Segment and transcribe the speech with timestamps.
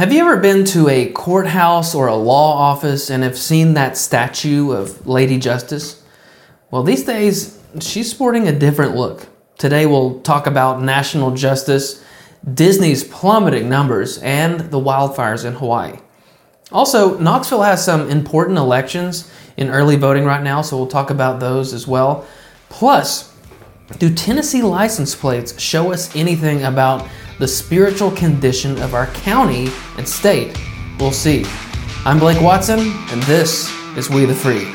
[0.00, 3.98] Have you ever been to a courthouse or a law office and have seen that
[3.98, 6.02] statue of Lady Justice?
[6.70, 9.26] Well, these days, she's sporting a different look.
[9.58, 12.02] Today, we'll talk about national justice,
[12.54, 15.98] Disney's plummeting numbers, and the wildfires in Hawaii.
[16.72, 21.40] Also, Knoxville has some important elections in early voting right now, so we'll talk about
[21.40, 22.26] those as well.
[22.70, 23.30] Plus,
[23.98, 27.06] do Tennessee license plates show us anything about
[27.40, 30.60] the spiritual condition of our county and state.
[30.98, 31.46] We'll see.
[32.04, 34.70] I'm Blake Watson, and this is We the Free.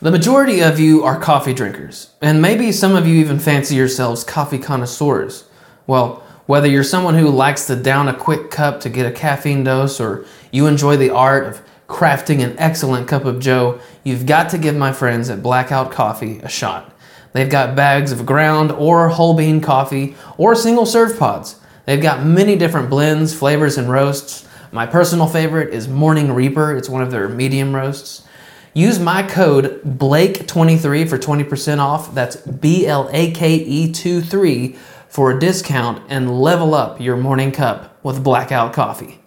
[0.00, 4.24] The majority of you are coffee drinkers, and maybe some of you even fancy yourselves
[4.24, 5.44] coffee connoisseurs.
[5.86, 9.62] Well, whether you're someone who likes to down a quick cup to get a caffeine
[9.62, 14.48] dose or you enjoy the art of crafting an excellent cup of joe, you've got
[14.48, 16.90] to give my friends at Blackout Coffee a shot.
[17.34, 21.60] They've got bags of ground or whole bean coffee or single serve pods.
[21.84, 24.48] They've got many different blends, flavors, and roasts.
[24.72, 26.74] My personal favorite is Morning Reaper.
[26.74, 28.26] It's one of their medium roasts.
[28.72, 32.14] Use my code BLAKE23 for 20% off.
[32.14, 34.76] That's B L A K E 2 3
[35.08, 39.20] for a discount and level up your morning cup with Blackout Coffee.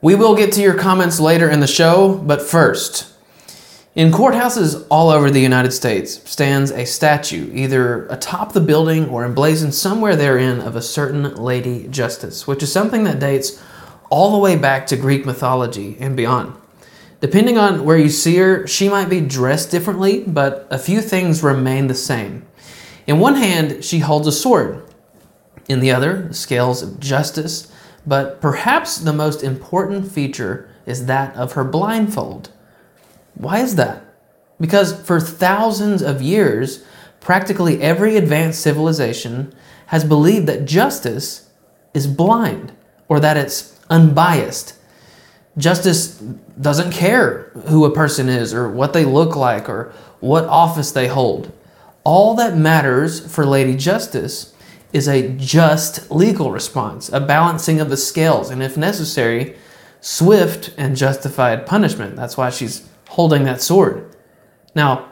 [0.00, 3.12] We will get to your comments later in the show, but first,
[3.94, 9.24] in courthouses all over the United States stands a statue, either atop the building or
[9.24, 13.60] emblazoned somewhere therein, of a certain Lady Justice, which is something that dates
[14.08, 16.54] all the way back to Greek mythology and beyond.
[17.20, 21.42] Depending on where you see her, she might be dressed differently, but a few things
[21.42, 22.46] remain the same.
[23.08, 24.84] In one hand, she holds a sword.
[25.66, 27.72] In the other, scales of justice.
[28.06, 32.50] But perhaps the most important feature is that of her blindfold.
[33.34, 34.04] Why is that?
[34.60, 36.84] Because for thousands of years,
[37.20, 39.54] practically every advanced civilization
[39.86, 41.50] has believed that justice
[41.94, 42.72] is blind
[43.08, 44.74] or that it's unbiased.
[45.56, 46.08] Justice
[46.60, 51.08] doesn't care who a person is or what they look like or what office they
[51.08, 51.52] hold.
[52.08, 54.54] All that matters for Lady Justice
[54.94, 59.58] is a just legal response, a balancing of the scales, and if necessary,
[60.00, 62.16] swift and justified punishment.
[62.16, 64.16] That's why she's holding that sword.
[64.74, 65.06] Now,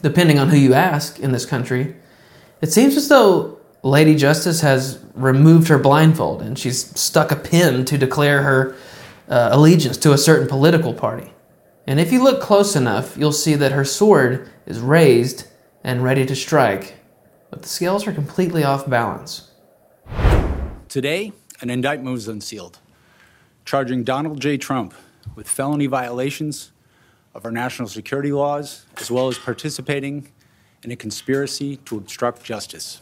[0.00, 1.94] depending on who you ask in this country,
[2.62, 7.84] it seems as though Lady Justice has removed her blindfold and she's stuck a pin
[7.84, 8.74] to declare her
[9.28, 11.34] uh, allegiance to a certain political party.
[11.86, 15.44] And if you look close enough, you'll see that her sword is raised
[15.84, 16.96] and ready to strike,
[17.50, 19.50] but the scales are completely off balance.
[20.88, 22.78] Today, an indictment was unsealed,
[23.64, 24.56] charging Donald J.
[24.56, 24.94] Trump
[25.34, 26.72] with felony violations
[27.34, 30.28] of our national security laws, as well as participating
[30.82, 33.00] in a conspiracy to obstruct justice.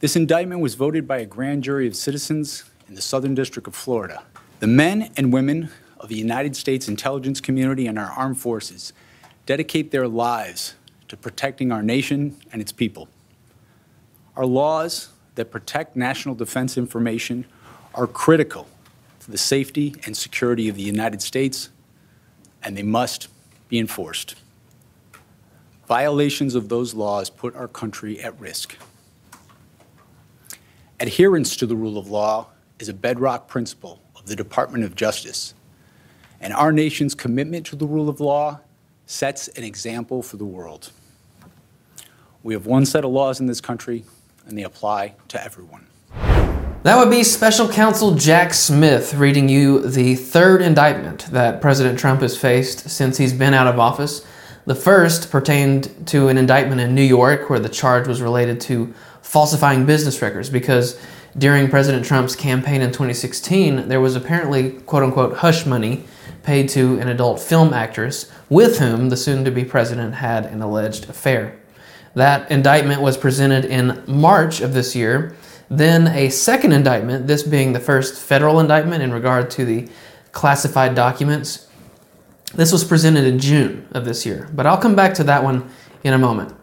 [0.00, 3.74] This indictment was voted by a grand jury of citizens in the Southern District of
[3.74, 4.22] Florida.
[4.60, 8.92] The men and women of the United States intelligence community and our armed forces
[9.46, 10.74] dedicate their lives
[11.08, 13.08] to protecting our nation and its people.
[14.36, 17.46] Our laws that protect national defense information
[17.94, 18.66] are critical
[19.20, 21.70] to the safety and security of the United States,
[22.62, 23.28] and they must
[23.68, 24.34] be enforced.
[25.88, 28.76] Violations of those laws put our country at risk.
[30.98, 35.54] Adherence to the rule of law is a bedrock principle of the Department of Justice,
[36.40, 38.60] and our nation's commitment to the rule of law
[39.06, 40.90] sets an example for the world.
[42.42, 44.04] We have one set of laws in this country,
[44.46, 45.86] and they apply to everyone.
[46.82, 52.20] That would be Special Counsel Jack Smith reading you the third indictment that President Trump
[52.20, 54.24] has faced since he's been out of office.
[54.66, 58.94] The first pertained to an indictment in New York where the charge was related to
[59.22, 60.98] falsifying business records because
[61.36, 66.04] during President Trump's campaign in 2016, there was apparently quote unquote hush money
[66.46, 70.62] paid to an adult film actress with whom the soon to be president had an
[70.62, 71.58] alleged affair.
[72.14, 75.34] That indictment was presented in March of this year.
[75.68, 79.88] Then a second indictment, this being the first federal indictment in regard to the
[80.30, 81.66] classified documents.
[82.54, 85.68] This was presented in June of this year, but I'll come back to that one
[86.04, 86.54] in a moment.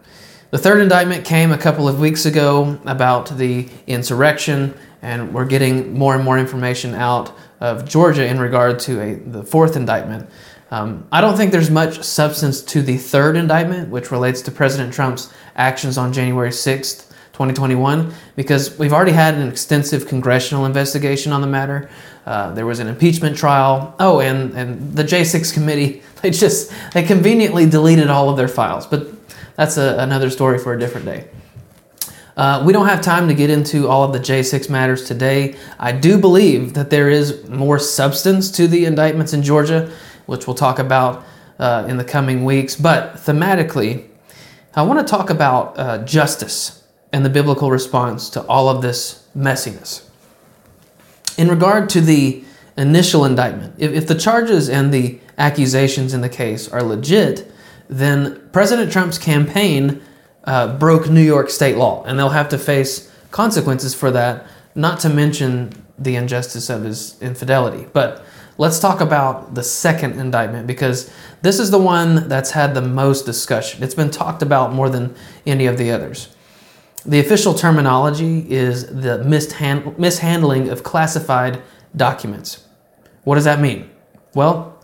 [0.51, 5.94] The third indictment came a couple of weeks ago about the insurrection, and we're getting
[5.94, 7.33] more and more information out
[7.63, 10.30] of Georgia in regard to a, the fourth indictment.
[10.69, 14.94] Um, I don't think there's much substance to the third indictment, which relates to President
[14.94, 21.39] Trump's actions on January 6th 2021 because we've already had an extensive congressional investigation on
[21.39, 21.89] the matter.
[22.25, 23.95] Uh, there was an impeachment trial.
[23.98, 28.86] Oh, and, and the J6 committee, they just, they conveniently deleted all of their files.
[28.86, 29.07] But
[29.56, 31.30] that's a, another story for a different day.
[32.35, 35.56] Uh, we don't have time to get into all of the J6 matters today.
[35.77, 39.91] I do believe that there is more substance to the indictments in Georgia,
[40.25, 41.24] which we'll talk about
[41.59, 42.75] uh, in the coming weeks.
[42.75, 44.07] But thematically,
[44.74, 49.27] I want to talk about uh, justice and the biblical response to all of this
[49.38, 50.09] messiness.
[51.38, 52.44] In regard to the
[52.75, 57.51] initial indictment, if, if the charges and the accusations in the case are legit,
[57.88, 60.01] then President Trump's campaign
[60.44, 64.45] uh, broke New York state law, and they'll have to face consequences for that,
[64.75, 67.88] not to mention the injustice of his infidelity.
[67.94, 68.24] But
[68.57, 71.12] let's talk about the second indictment because
[71.42, 73.84] this is the one that's had the most discussion.
[73.84, 76.36] It's been talked about more than any of the others.
[77.06, 81.62] The official terminology is the mishand- mishandling of classified
[81.95, 82.66] documents.
[83.24, 83.90] What does that mean?
[84.34, 84.80] Well,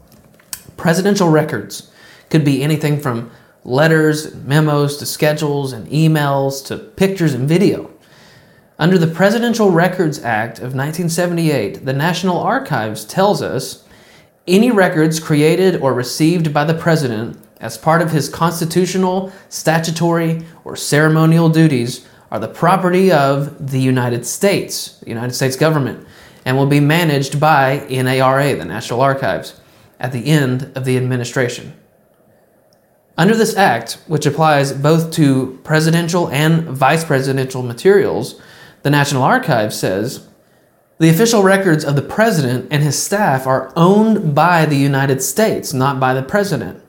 [0.78, 1.92] presidential records
[2.30, 3.32] could be anything from
[3.64, 7.92] letters, memos to schedules and emails to pictures and video.
[8.78, 13.84] Under the Presidential Records Act of 1978, the National Archives tells us
[14.48, 20.76] any records created or received by the president as part of his constitutional, statutory, or
[20.76, 26.08] ceremonial duties are the property of the United States, the United States government,
[26.46, 29.60] and will be managed by NARA, the National Archives,
[30.00, 31.74] at the end of the administration.
[33.20, 38.40] Under this act, which applies both to presidential and vice presidential materials,
[38.84, 40.26] the National Archives says
[41.00, 45.74] the official records of the president and his staff are owned by the United States,
[45.74, 46.82] not by the president.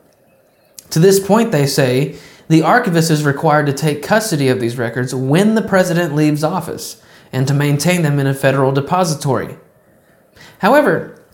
[0.90, 2.16] To this point, they say
[2.46, 7.02] the archivist is required to take custody of these records when the president leaves office
[7.32, 9.56] and to maintain them in a federal depository.
[10.58, 11.24] However,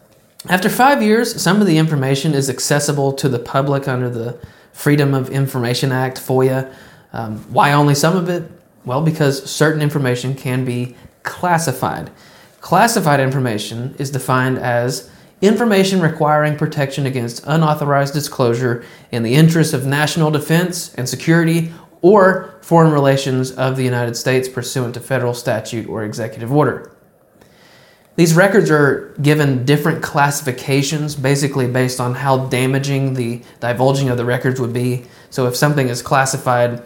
[0.48, 4.40] after five years, some of the information is accessible to the public under the
[4.76, 6.70] Freedom of Information Act, FOIA.
[7.14, 8.48] Um, why only some of it?
[8.84, 12.10] Well, because certain information can be classified.
[12.60, 19.86] Classified information is defined as information requiring protection against unauthorized disclosure in the interests of
[19.86, 25.88] national defense and security or foreign relations of the United States pursuant to federal statute
[25.88, 26.95] or executive order.
[28.16, 34.24] These records are given different classifications, basically based on how damaging the divulging of the
[34.24, 35.04] records would be.
[35.28, 36.82] So, if something is classified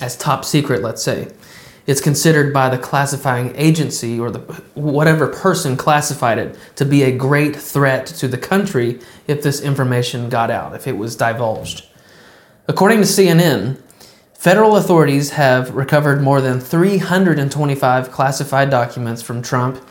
[0.00, 1.32] as top secret, let's say,
[1.88, 4.40] it's considered by the classifying agency or the
[4.74, 10.28] whatever person classified it to be a great threat to the country if this information
[10.28, 11.86] got out, if it was divulged.
[12.68, 13.80] According to CNN,
[14.34, 19.82] federal authorities have recovered more than 325 classified documents from Trump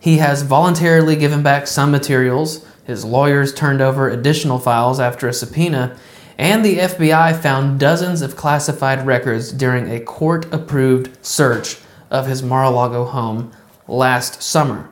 [0.00, 2.64] he has voluntarily given back some materials.
[2.84, 5.96] His lawyers turned over additional files after a subpoena,
[6.38, 11.76] and the FBI found dozens of classified records during a court approved search
[12.10, 13.52] of his Mar a Lago home
[13.86, 14.88] last summer.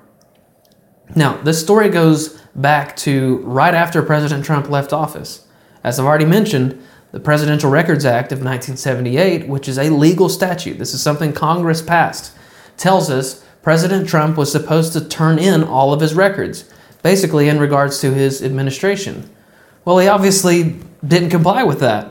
[1.17, 5.47] Now, this story goes back to right after President Trump left office.
[5.83, 6.81] As I've already mentioned,
[7.13, 11.81] the Presidential Records Act of 1978, which is a legal statute, this is something Congress
[11.81, 12.37] passed,
[12.77, 16.65] tells us President Trump was supposed to turn in all of his records,
[17.03, 19.29] basically in regards to his administration.
[19.85, 22.11] Well, he obviously didn't comply with that.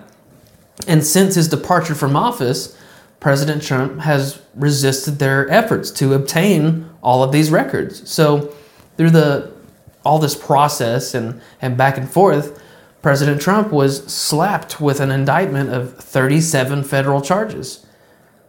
[0.88, 2.78] And since his departure from office,
[3.20, 8.08] President Trump has resisted their efforts to obtain all of these records.
[8.08, 8.54] So,
[8.96, 9.52] through the
[10.06, 12.62] all this process and, and back and forth,
[13.02, 17.87] President Trump was slapped with an indictment of 37 federal charges.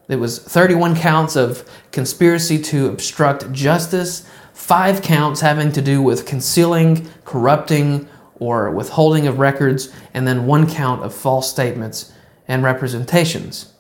[0.09, 6.25] It was 31 counts of conspiracy to obstruct justice, five counts having to do with
[6.25, 8.09] concealing, corrupting,
[8.41, 12.13] or withholding of records, and then one count of false statements
[12.47, 13.75] and representations.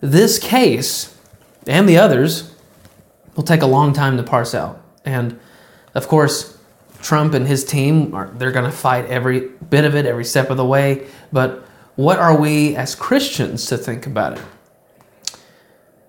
[0.00, 1.14] This case
[1.66, 2.54] and the others
[3.36, 4.82] will take a long time to parse out.
[5.04, 5.38] And
[5.94, 6.58] of course,
[7.02, 10.50] Trump and his team are they're going to fight every bit of it every step
[10.50, 11.64] of the way, but
[11.96, 14.44] what are we as Christians to think about it?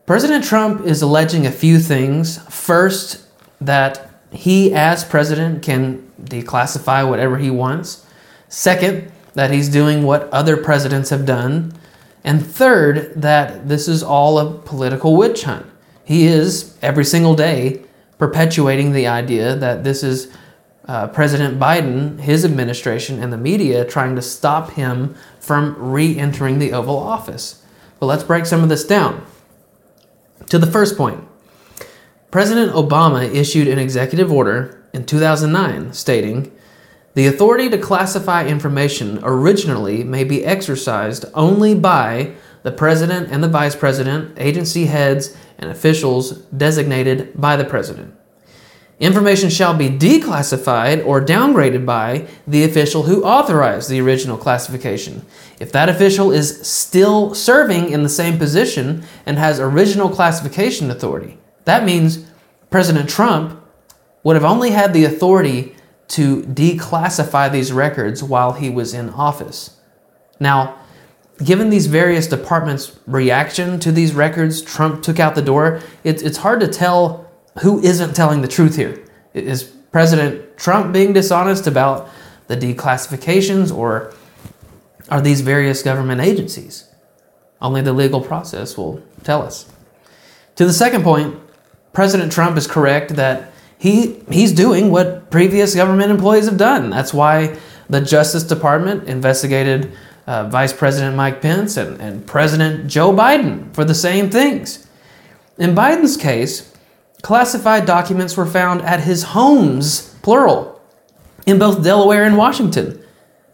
[0.10, 2.40] President Trump is alleging a few things.
[2.50, 3.28] First,
[3.62, 8.08] that he, as president, can declassify whatever he wants.
[8.48, 11.74] Second, that he's doing what other presidents have done.
[12.24, 15.68] And third, that this is all a political witch hunt.
[16.04, 17.84] He is, every single day,
[18.18, 20.34] perpetuating the idea that this is
[20.88, 26.58] uh, President Biden, his administration, and the media trying to stop him from re entering
[26.58, 27.64] the Oval Office.
[28.00, 29.24] But let's break some of this down.
[30.50, 31.28] To the first point
[32.32, 36.52] President Obama issued an executive order in 2009 stating,
[37.14, 43.48] the authority to classify information originally may be exercised only by the president and the
[43.48, 48.16] vice president, agency heads, and officials designated by the president.
[49.00, 55.26] Information shall be declassified or downgraded by the official who authorized the original classification.
[55.58, 61.38] If that official is still serving in the same position and has original classification authority,
[61.64, 62.26] that means
[62.70, 63.62] President Trump
[64.24, 65.76] would have only had the authority
[66.10, 69.78] to declassify these records while he was in office.
[70.42, 70.78] Now,
[71.42, 76.40] given these various departments' reaction to these records Trump took out the door, it's, it's
[76.40, 77.29] hard to tell
[77.62, 79.04] who isn't telling the truth here.
[79.34, 82.10] Is President Trump being dishonest about
[82.48, 84.14] the declassifications, or
[85.10, 86.88] are these various government agencies?
[87.62, 89.66] Only the legal process will tell us.
[90.56, 91.40] To the second point,
[91.94, 96.90] President Trump is correct that he he's doing what previous government employees have done.
[96.90, 97.58] That's why
[97.90, 99.92] the Justice Department investigated
[100.28, 104.88] uh, Vice President Mike Pence and, and President Joe Biden for the same things.
[105.58, 106.72] In Biden's case,
[107.22, 110.82] classified documents were found at his homes, plural,
[111.46, 113.02] in both Delaware and Washington.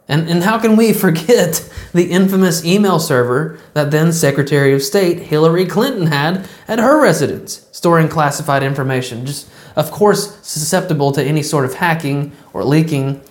[0.07, 5.19] And, and how can we forget the infamous email server that then Secretary of State
[5.19, 9.25] Hillary Clinton had at her residence, storing classified information?
[9.25, 13.21] Just, of course, susceptible to any sort of hacking or leaking.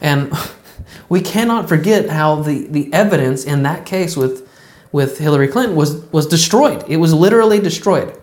[0.00, 0.32] And
[1.08, 4.48] we cannot forget how the, the evidence in that case with,
[4.92, 6.84] with Hillary Clinton was, was destroyed.
[6.88, 8.17] It was literally destroyed.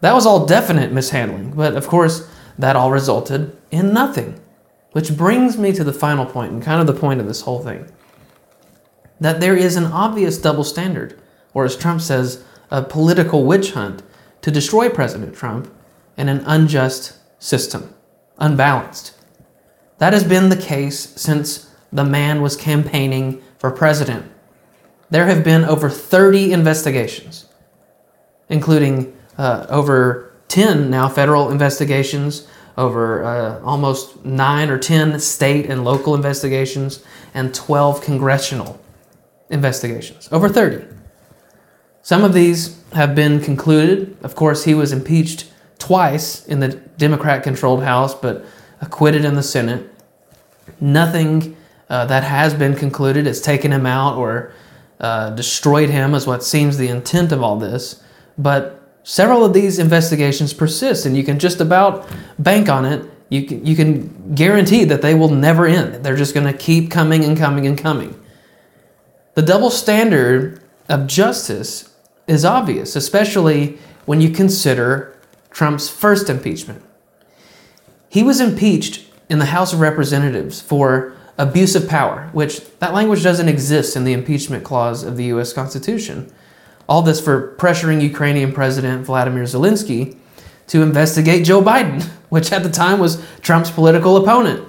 [0.00, 2.28] That was all definite mishandling, but of course,
[2.58, 4.40] that all resulted in nothing.
[4.92, 7.62] Which brings me to the final point, and kind of the point of this whole
[7.62, 7.90] thing
[9.20, 11.20] that there is an obvious double standard,
[11.52, 14.02] or as Trump says, a political witch hunt
[14.40, 15.70] to destroy President Trump
[16.16, 17.94] in an unjust system,
[18.38, 19.14] unbalanced.
[19.98, 24.30] That has been the case since the man was campaigning for president.
[25.10, 27.46] There have been over 30 investigations,
[28.48, 35.82] including uh, over 10 now federal investigations, over uh, almost 9 or 10 state and
[35.82, 38.78] local investigations, and 12 congressional
[39.48, 40.28] investigations.
[40.30, 40.84] Over 30.
[42.02, 44.14] Some of these have been concluded.
[44.22, 46.68] Of course, he was impeached twice in the
[46.98, 48.44] Democrat controlled House, but
[48.82, 49.90] acquitted in the Senate.
[50.80, 51.56] Nothing
[51.88, 54.52] uh, that has been concluded has taken him out or
[55.00, 58.02] uh, destroyed him, is what seems the intent of all this.
[58.36, 63.08] But several of these investigations persist, and you can just about bank on it.
[63.28, 66.04] You can, you can guarantee that they will never end.
[66.04, 68.20] They're just going to keep coming and coming and coming.
[69.34, 71.94] The double standard of justice
[72.26, 75.16] is obvious, especially when you consider
[75.50, 76.82] Trump's first impeachment.
[78.08, 83.22] He was impeached in the House of Representatives for abuse of power, which that language
[83.22, 86.30] doesn't exist in the impeachment clause of the US Constitution.
[86.90, 90.16] All this for pressuring Ukrainian President Vladimir Zelensky
[90.66, 94.66] to investigate Joe Biden, which at the time was Trump's political opponent.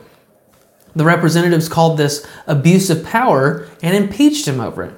[0.96, 4.94] The representatives called this abuse of power and impeached him over it.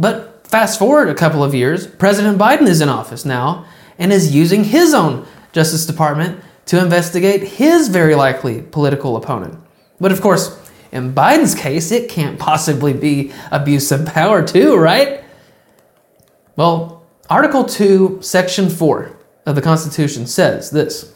[0.00, 3.64] But fast forward a couple of years, President Biden is in office now
[3.96, 9.60] and is using his own Justice Department to investigate his very likely political opponent.
[10.00, 10.58] But of course,
[10.90, 15.22] in Biden's case, it can't possibly be abuse of power, too, right?
[16.54, 19.16] Well, Article 2, Section 4
[19.46, 21.14] of the Constitution says this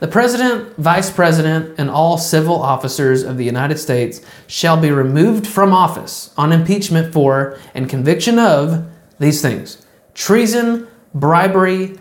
[0.00, 5.46] The President, Vice President, and all civil officers of the United States shall be removed
[5.46, 11.98] from office on impeachment for and conviction of these things treason, bribery,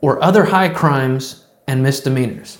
[0.00, 2.56] or other high crimes and misdemeanors.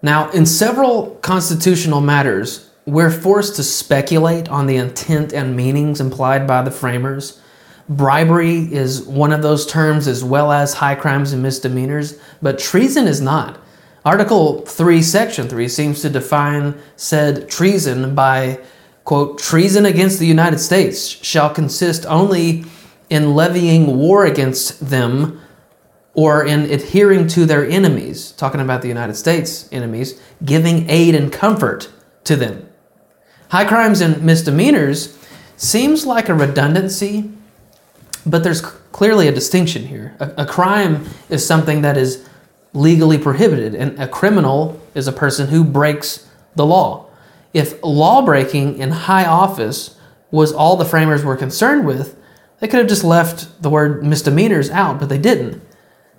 [0.00, 6.46] Now, in several constitutional matters, we're forced to speculate on the intent and meanings implied
[6.46, 7.42] by the framers.
[7.88, 13.06] Bribery is one of those terms, as well as high crimes and misdemeanors, but treason
[13.06, 13.58] is not.
[14.04, 18.60] Article 3, Section 3 seems to define said treason by,
[19.04, 22.64] quote, treason against the United States shall consist only
[23.10, 25.40] in levying war against them
[26.14, 31.32] or in adhering to their enemies, talking about the United States enemies, giving aid and
[31.32, 31.90] comfort
[32.24, 32.68] to them.
[33.50, 35.16] High crimes and misdemeanors
[35.56, 37.30] seems like a redundancy,
[38.28, 40.14] but there's clearly a distinction here.
[40.20, 42.28] A, a, crime is something that is
[42.72, 47.06] legally prohibited, and a criminal is a person who breaks the law.
[47.54, 49.98] If law breaking in high office
[50.30, 52.16] was all the framers were concerned with,
[52.60, 55.62] they could have just left the word misdemeanors out, but they didn't.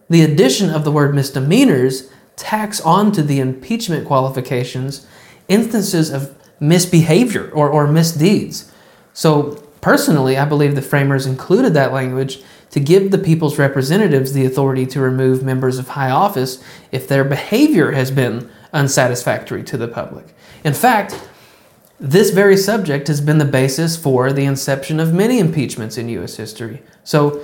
[0.09, 5.05] the addition of the word misdemeanors tacks onto the impeachment qualifications
[5.47, 8.71] instances of misbehavior or, or misdeeds.
[9.13, 14.45] So, personally, I believe the framers included that language to give the people's representatives the
[14.45, 19.87] authority to remove members of high office if their behavior has been unsatisfactory to the
[19.87, 20.25] public.
[20.63, 21.19] In fact,
[21.99, 26.37] this very subject has been the basis for the inception of many impeachments in U.S.
[26.37, 26.81] history.
[27.03, 27.43] So,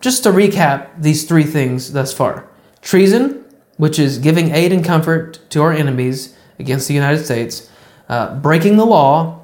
[0.00, 2.48] just to recap these three things thus far
[2.82, 3.44] treason,
[3.76, 7.70] which is giving aid and comfort to our enemies against the United States,
[8.08, 9.43] uh, breaking the law,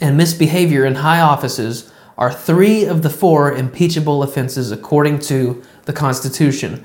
[0.00, 5.92] and misbehavior in high offices are three of the four impeachable offenses according to the
[5.92, 6.84] Constitution.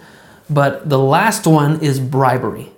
[0.49, 2.71] But the last one is bribery.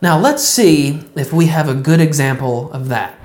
[0.00, 3.18] Now, let's see if we have a good example of that.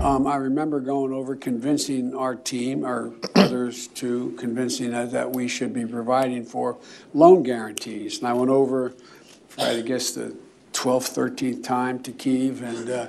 [0.00, 5.46] Um, I remember going over convincing our team, or others to convincing us that we
[5.46, 6.76] should be providing for
[7.14, 8.18] loan guarantees.
[8.18, 8.94] And I went over,
[9.58, 10.36] I guess, the
[10.72, 13.08] 12th, 13th time to Kiev, and uh,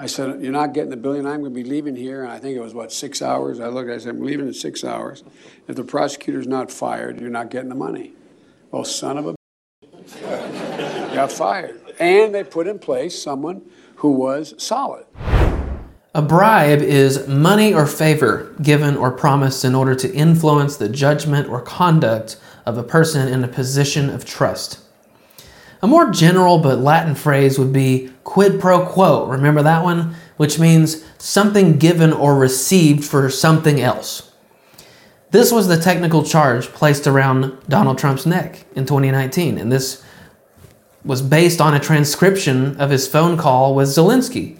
[0.00, 1.26] I said, You're not getting the billion.
[1.26, 2.22] I'm going to be leaving here.
[2.22, 3.60] And I think it was, what, six hours?
[3.60, 5.22] I looked, I said, I'm leaving in six hours.
[5.68, 8.14] If the prosecutor's not fired, you're not getting the money.
[8.70, 9.34] Well, son of a
[11.14, 11.82] got fired.
[12.00, 13.60] And they put in place someone
[13.96, 15.04] who was solid.
[16.14, 21.46] A bribe is money or favor given or promised in order to influence the judgment
[21.46, 24.80] or conduct of a person in a position of trust.
[25.82, 29.26] A more general but Latin phrase would be quid pro quo.
[29.26, 30.14] Remember that one?
[30.36, 34.30] Which means something given or received for something else.
[35.30, 40.02] This was the technical charge placed around Donald Trump's neck in 2019, and this
[41.04, 44.58] was based on a transcription of his phone call with Zelensky,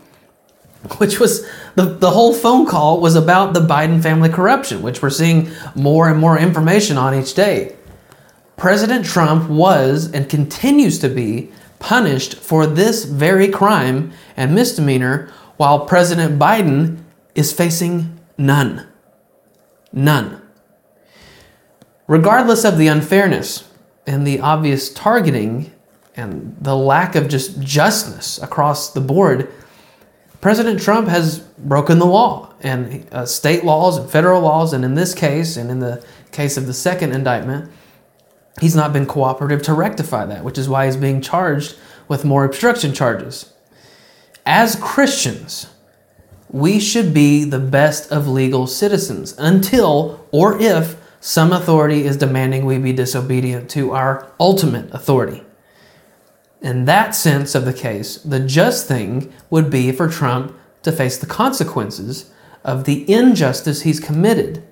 [0.98, 5.10] which was the, the whole phone call was about the Biden family corruption, which we're
[5.10, 7.76] seeing more and more information on each day.
[8.60, 15.86] President Trump was and continues to be punished for this very crime and misdemeanor, while
[15.86, 17.02] President Biden
[17.34, 18.86] is facing none.
[19.94, 20.42] None.
[22.06, 23.66] Regardless of the unfairness
[24.06, 25.72] and the obvious targeting
[26.14, 29.50] and the lack of just justness across the board,
[30.42, 34.96] President Trump has broken the law and uh, state laws and federal laws, and in
[34.96, 37.70] this case, and in the case of the second indictment,
[38.60, 41.76] he's not been cooperative to rectify that, which is why he's being charged
[42.08, 43.52] with more obstruction charges.
[44.46, 45.68] As Christians,
[46.48, 52.64] we should be the best of legal citizens until or if some authority is demanding
[52.64, 55.42] we be disobedient to our ultimate authority.
[56.62, 61.18] In that sense of the case, the just thing would be for Trump to face
[61.18, 62.32] the consequences
[62.64, 64.62] of the injustice he's committed.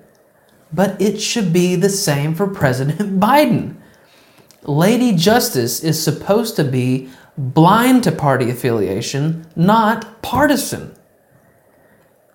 [0.71, 3.75] But it should be the same for President Biden.
[4.63, 10.95] Lady Justice is supposed to be blind to party affiliation, not partisan.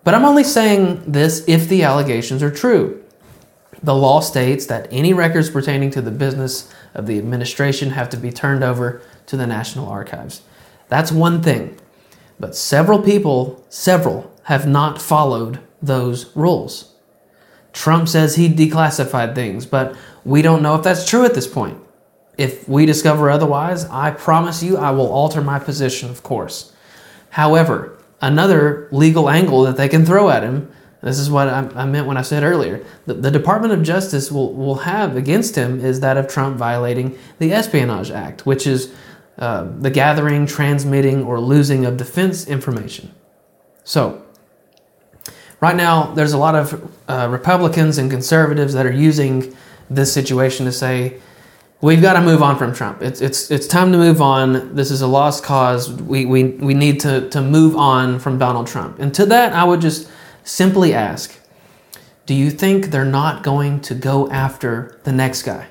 [0.03, 3.03] But I'm only saying this if the allegations are true.
[3.83, 8.17] The law states that any records pertaining to the business of the administration have to
[8.17, 10.43] be turned over to the National Archives.
[10.89, 11.79] That's one thing.
[12.41, 16.94] But several people, several, have not followed those rules.
[17.75, 21.79] Trump says he declassified things, but we don't know if that's true at this point.
[22.39, 26.73] If we discover otherwise, I promise you I will alter my position, of course.
[27.31, 31.85] However, another legal angle that they can throw at him, this is what I, I
[31.85, 35.85] meant when I said earlier, the, the Department of Justice will, will have against him
[35.85, 38.93] is that of Trump violating the Espionage Act, which is
[39.39, 43.13] uh, the gathering, transmitting, or losing of defense information.
[43.83, 44.24] So,
[45.65, 49.57] right now, there's a lot of uh, Republicans and conservatives that are using
[49.89, 51.19] this situation to say,
[51.81, 53.01] we've got to move on from Trump.
[53.01, 54.75] It's, it's, it's time to move on.
[54.75, 55.91] This is a lost cause.
[55.91, 58.99] We, we, we need to, to move on from Donald Trump.
[58.99, 60.07] And to that, I would just
[60.45, 61.41] simply ask
[62.27, 65.67] do you think they're not going to go after the next guy?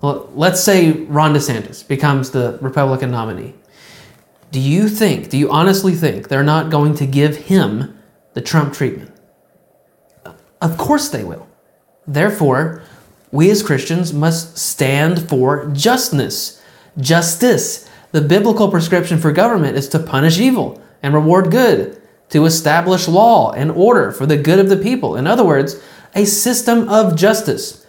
[0.00, 3.54] Let's say Ron DeSantis becomes the Republican nominee.
[4.52, 7.99] Do you think, do you honestly think they're not going to give him
[8.34, 9.12] the Trump treatment?
[10.60, 11.46] Of course they will.
[12.06, 12.82] Therefore,
[13.32, 16.60] we as Christians must stand for justness.
[16.98, 17.88] Justice.
[18.12, 23.52] The biblical prescription for government is to punish evil and reward good, to establish law
[23.52, 25.16] and order for the good of the people.
[25.16, 25.80] In other words,
[26.14, 27.86] a system of justice.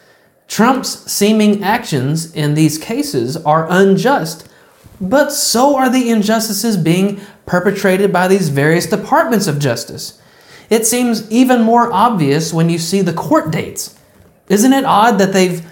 [0.48, 4.48] Trump's seeming actions in these cases are unjust,
[5.00, 10.21] but so are the injustices being perpetrated by these various departments of justice.
[10.72, 14.00] It seems even more obvious when you see the court dates.
[14.48, 15.70] Isn't it odd that they've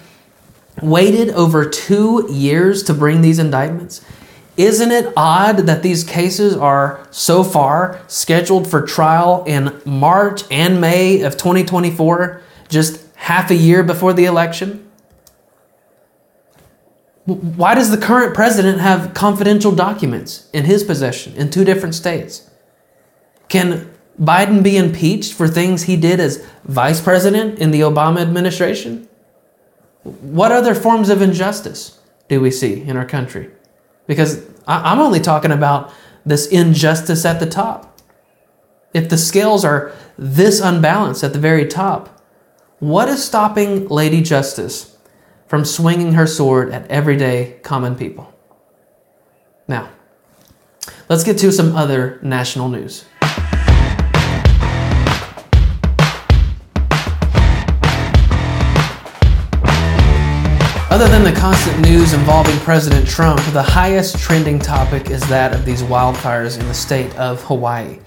[0.82, 4.04] waited over two years to bring these indictments?
[4.58, 10.82] Isn't it odd that these cases are so far scheduled for trial in March and
[10.82, 14.86] May of 2024, just half a year before the election?
[17.24, 22.50] Why does the current president have confidential documents in his possession in two different states?
[23.48, 29.08] Can Biden be impeached for things he did as vice president in the Obama administration?
[30.02, 33.50] What other forms of injustice do we see in our country?
[34.06, 35.92] Because I'm only talking about
[36.24, 37.98] this injustice at the top.
[38.92, 42.20] If the scales are this unbalanced at the very top,
[42.78, 44.96] what is stopping Lady Justice
[45.46, 48.32] from swinging her sword at everyday common people?
[49.68, 49.90] Now,
[51.08, 53.04] let's get to some other national news.
[60.90, 65.64] Other than the constant news involving President Trump, the highest trending topic is that of
[65.64, 68.00] these wildfires in the state of Hawaii.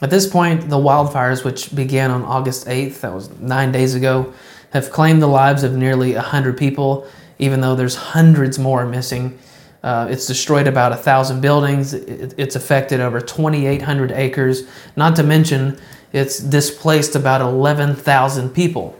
[0.00, 4.32] At this point, the wildfires, which began on August 8th, that was nine days ago,
[4.70, 7.08] have claimed the lives of nearly 100 people,
[7.40, 9.36] even though there's hundreds more missing.
[9.82, 11.92] Uh, it's destroyed about a thousand buildings.
[11.92, 14.62] it's affected over 2,800 acres.
[14.94, 15.76] Not to mention,
[16.12, 18.96] it's displaced about 11,000 people.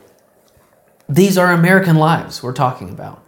[1.12, 3.22] These are American lives we're talking about.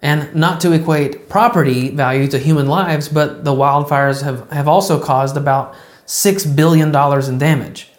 [0.00, 4.98] And not to equate property value to human lives, but the wildfires have, have also
[4.98, 5.74] caused about
[6.06, 6.94] $6 billion
[7.28, 7.90] in damage.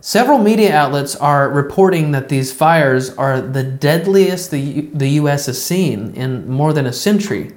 [0.00, 5.46] Several media outlets are reporting that these fires are the deadliest the, U- the U.S.
[5.46, 7.52] has seen in more than a century.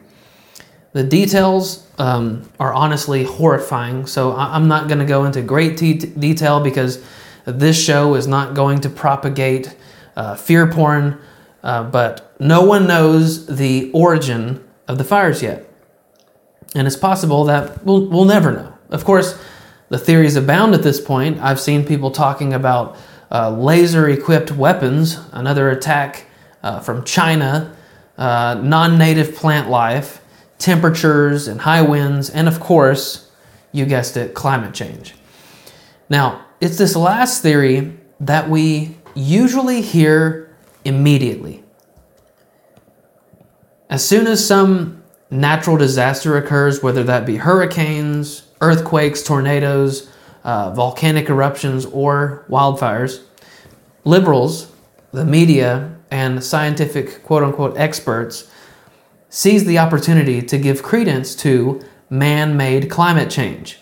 [0.94, 5.78] The details um, are honestly horrifying, so I- am not going to go into great
[5.78, 7.04] te- detail because
[7.46, 9.76] this show is not going to propagate
[10.16, 11.20] uh, fear porn,
[11.64, 15.68] uh, but no one knows the origin of the fires yet.
[16.74, 18.74] And it's possible that we'll, we'll never know.
[18.90, 19.40] Of course,
[19.90, 21.40] the theories abound at this point.
[21.42, 22.98] I've seen people talking about
[23.32, 26.28] uh, laser equipped weapons, another attack
[26.64, 27.76] uh, from China,
[28.18, 30.22] uh, non native plant life,
[30.58, 33.30] temperatures and high winds, and of course,
[33.72, 35.16] you guessed it, climate change.
[36.10, 41.64] Now, it's this last theory that we usually hear immediately.
[43.90, 50.10] As soon as some natural disaster occurs, whether that be hurricanes, earthquakes, tornadoes,
[50.44, 53.22] uh, volcanic eruptions, or wildfires,
[54.04, 54.72] liberals,
[55.12, 58.50] the media, and scientific quote unquote experts
[59.30, 63.80] seize the opportunity to give credence to man made climate change.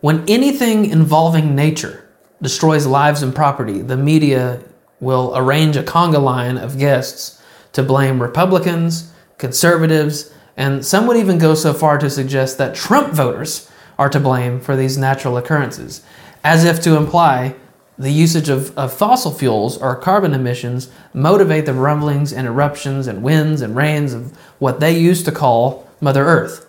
[0.00, 2.07] When anything involving nature
[2.40, 4.60] destroys lives and property, the media
[5.00, 7.40] will arrange a conga line of guests
[7.72, 13.12] to blame Republicans, conservatives, and some would even go so far to suggest that Trump
[13.12, 16.02] voters are to blame for these natural occurrences,
[16.42, 17.54] as if to imply
[17.98, 23.22] the usage of, of fossil fuels or carbon emissions motivate the rumblings and eruptions and
[23.22, 26.66] winds and rains of what they used to call Mother Earth.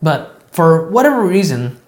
[0.00, 1.78] But for whatever reason,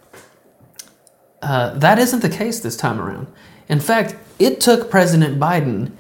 [1.44, 3.26] uh, that isn't the case this time around.
[3.68, 5.92] In fact, it took President Biden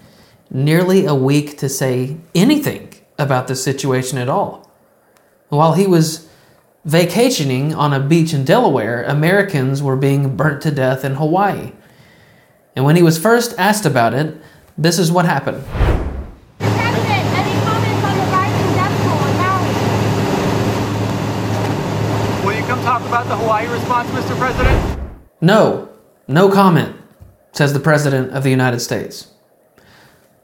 [0.50, 4.72] nearly a week to say anything about the situation at all.
[5.50, 6.28] While he was
[6.86, 11.72] vacationing on a beach in Delaware, Americans were being burnt to death in Hawaii.
[12.74, 14.34] And when he was first asked about it,
[14.78, 15.62] this is what happened.
[22.44, 24.36] Will you come talk about the Hawaii response, Mr.
[24.38, 25.03] President?
[25.44, 25.90] No,
[26.26, 26.96] no comment,
[27.52, 29.28] says the President of the United States.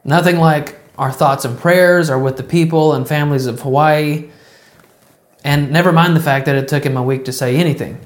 [0.05, 4.29] Nothing like our thoughts and prayers are with the people and families of Hawaii.
[5.43, 7.99] And never mind the fact that it took him a week to say anything.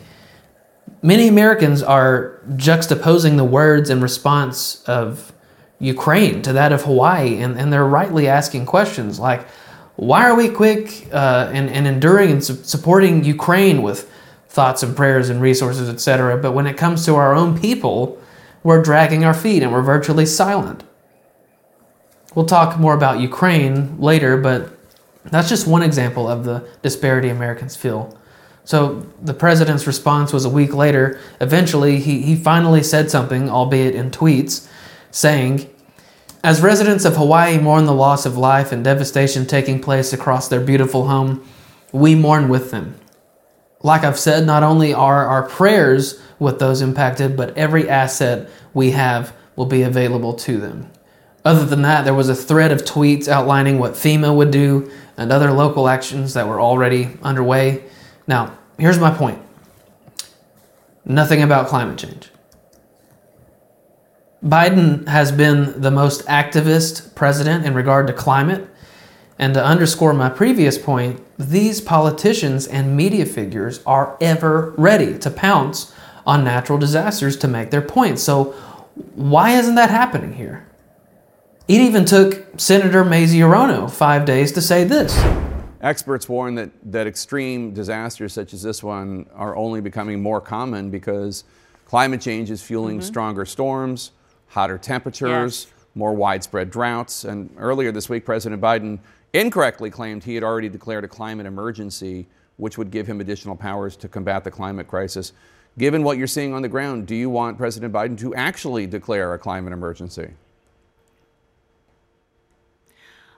[1.02, 5.32] Many Americans are juxtaposing the words and response of
[5.80, 9.48] Ukraine to that of Hawaii, and, and they're rightly asking questions like,
[9.96, 14.08] why are we quick uh, and, and enduring and su- supporting Ukraine with
[14.54, 16.38] thoughts and prayers and resources, etc.
[16.38, 18.22] But when it comes to our own people,
[18.62, 20.84] we're dragging our feet and we're virtually silent.
[22.36, 24.70] We'll talk more about Ukraine later, but
[25.24, 28.16] that's just one example of the disparity Americans feel.
[28.64, 31.20] So the president's response was a week later.
[31.40, 34.68] Eventually, he, he finally said something, albeit in tweets,
[35.10, 35.68] saying,
[36.44, 40.60] As residents of Hawaii mourn the loss of life and devastation taking place across their
[40.60, 41.44] beautiful home,
[41.92, 42.94] we mourn with them.
[43.84, 48.92] Like I've said, not only are our prayers with those impacted, but every asset we
[48.92, 50.90] have will be available to them.
[51.44, 55.30] Other than that, there was a thread of tweets outlining what FEMA would do and
[55.30, 57.84] other local actions that were already underway.
[58.26, 59.40] Now, here's my point
[61.04, 62.30] nothing about climate change.
[64.42, 68.66] Biden has been the most activist president in regard to climate.
[69.38, 75.30] And to underscore my previous point, these politicians and media figures are ever ready to
[75.30, 75.92] pounce
[76.26, 78.18] on natural disasters to make their point.
[78.18, 78.54] So,
[79.14, 80.66] why isn't that happening here?
[81.66, 85.18] It even took Senator Mazie Hirono five days to say this.
[85.80, 90.90] Experts warn that, that extreme disasters such as this one are only becoming more common
[90.90, 91.44] because
[91.86, 93.06] climate change is fueling mm-hmm.
[93.06, 94.12] stronger storms,
[94.48, 95.74] hotter temperatures, yes.
[95.94, 97.24] more widespread droughts.
[97.24, 98.98] And earlier this week, President Biden
[99.34, 103.96] incorrectly claimed he had already declared a climate emergency, which would give him additional powers
[103.96, 105.32] to combat the climate crisis.
[105.76, 109.34] Given what you're seeing on the ground, do you want President Biden to actually declare
[109.34, 110.30] a climate emergency?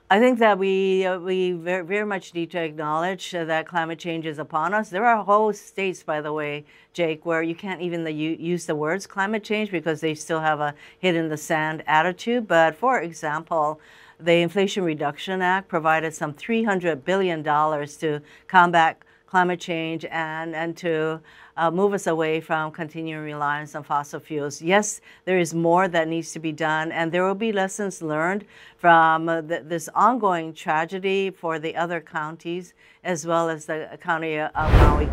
[0.09, 3.99] I think that we uh, we very, very much need to acknowledge uh, that climate
[3.99, 4.89] change is upon us.
[4.89, 8.75] There are whole states, by the way, Jake, where you can't even the, use the
[8.75, 12.47] words climate change because they still have a hit in the sand attitude.
[12.47, 13.81] But for example,
[14.19, 21.19] the Inflation Reduction Act provided some $300 billion to combat climate change and, and to
[21.57, 24.61] uh, move us away from continuing reliance on fossil fuels.
[24.61, 28.45] Yes, there is more that needs to be done, and there will be lessons learned
[28.77, 34.39] from uh, th- this ongoing tragedy for the other counties as well as the county
[34.39, 35.09] of Maui.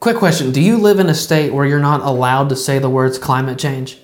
[0.00, 2.90] Quick question Do you live in a state where you're not allowed to say the
[2.90, 3.98] words climate change?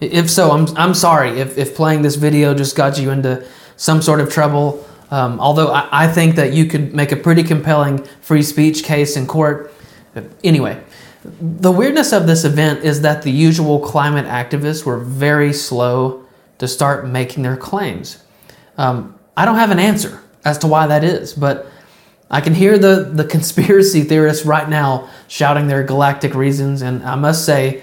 [0.00, 4.02] If so, I'm, I'm sorry if, if playing this video just got you into some
[4.02, 4.86] sort of trouble.
[5.10, 9.16] Um, although I, I think that you could make a pretty compelling free speech case
[9.16, 9.72] in court.
[10.44, 10.82] Anyway,
[11.40, 16.24] the weirdness of this event is that the usual climate activists were very slow
[16.58, 18.22] to start making their claims.
[18.78, 21.66] Um, I don't have an answer as to why that is, but
[22.30, 27.16] I can hear the, the conspiracy theorists right now shouting their galactic reasons, and I
[27.16, 27.82] must say,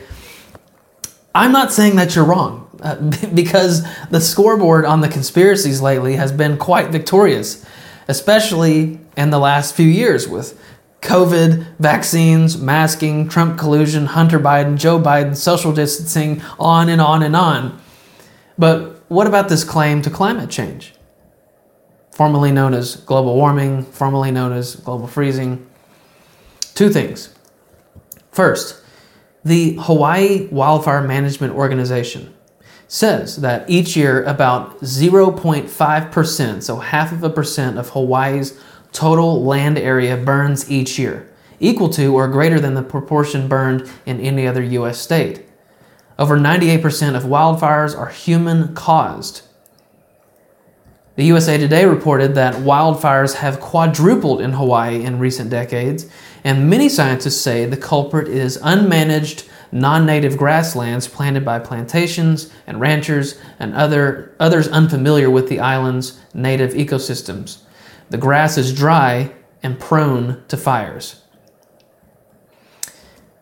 [1.36, 2.96] I'm not saying that you're wrong, uh,
[3.34, 7.66] because the scoreboard on the conspiracies lately has been quite victorious,
[8.08, 10.60] especially in the last few years with
[11.02, 17.36] COVID, vaccines, masking, Trump collusion, Hunter Biden, Joe Biden, social distancing, on and on and
[17.36, 17.80] on.
[18.58, 20.94] But what about this claim to climate change?
[22.12, 25.68] Formerly known as global warming, formerly known as global freezing.
[26.76, 27.34] Two things.
[28.32, 28.83] First,
[29.46, 32.34] the Hawaii Wildfire Management Organization
[32.88, 38.60] says that each year about 0.5%, so half of a percent of Hawaii's
[38.92, 41.30] total land area burns each year,
[41.60, 45.00] equal to or greater than the proportion burned in any other U.S.
[45.00, 45.46] state.
[46.20, 49.42] Over 98% of wildfires are human caused.
[51.16, 56.08] The USA Today reported that wildfires have quadrupled in Hawaii in recent decades,
[56.44, 62.80] and many scientists say the culprit is unmanaged non native grasslands planted by plantations and
[62.80, 67.60] ranchers and other, others unfamiliar with the island's native ecosystems.
[68.10, 71.22] The grass is dry and prone to fires.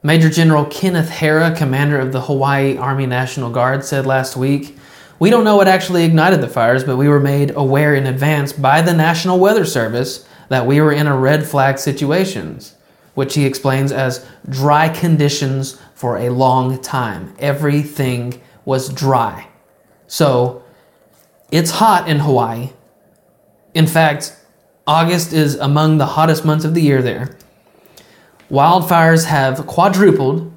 [0.03, 4.77] Major General Kenneth Hara, commander of the Hawaii Army National Guard, said last week
[5.19, 8.53] We don't know what actually ignited the fires, but we were made aware in advance
[8.53, 12.59] by the National Weather Service that we were in a red flag situation,
[13.13, 17.35] which he explains as dry conditions for a long time.
[17.39, 19.47] Everything was dry.
[20.07, 20.63] So
[21.51, 22.71] it's hot in Hawaii.
[23.73, 24.35] In fact,
[24.87, 27.37] August is among the hottest months of the year there.
[28.49, 30.51] Wildfires have quadrupled.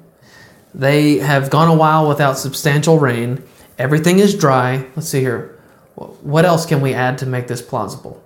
[0.73, 3.43] They have gone a while without substantial rain.
[3.77, 4.85] Everything is dry.
[4.95, 5.57] Let's see here.
[5.95, 8.21] What else can we add to make this plausible?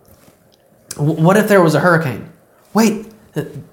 [0.97, 2.31] What if there was a hurricane?
[2.73, 3.07] Wait,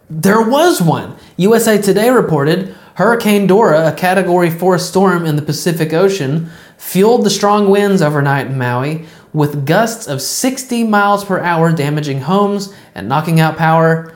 [0.08, 1.16] there was one.
[1.36, 6.48] USA Today reported Hurricane Dora, a Category 4 storm in the Pacific Ocean,
[6.78, 12.22] fueled the strong winds overnight in Maui, with gusts of 60 miles per hour damaging
[12.22, 14.14] homes and knocking out power.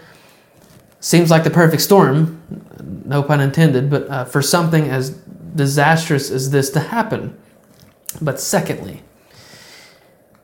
[1.01, 2.41] Seems like the perfect storm,
[3.05, 7.37] no pun intended, but uh, for something as disastrous as this to happen.
[8.21, 9.03] But secondly,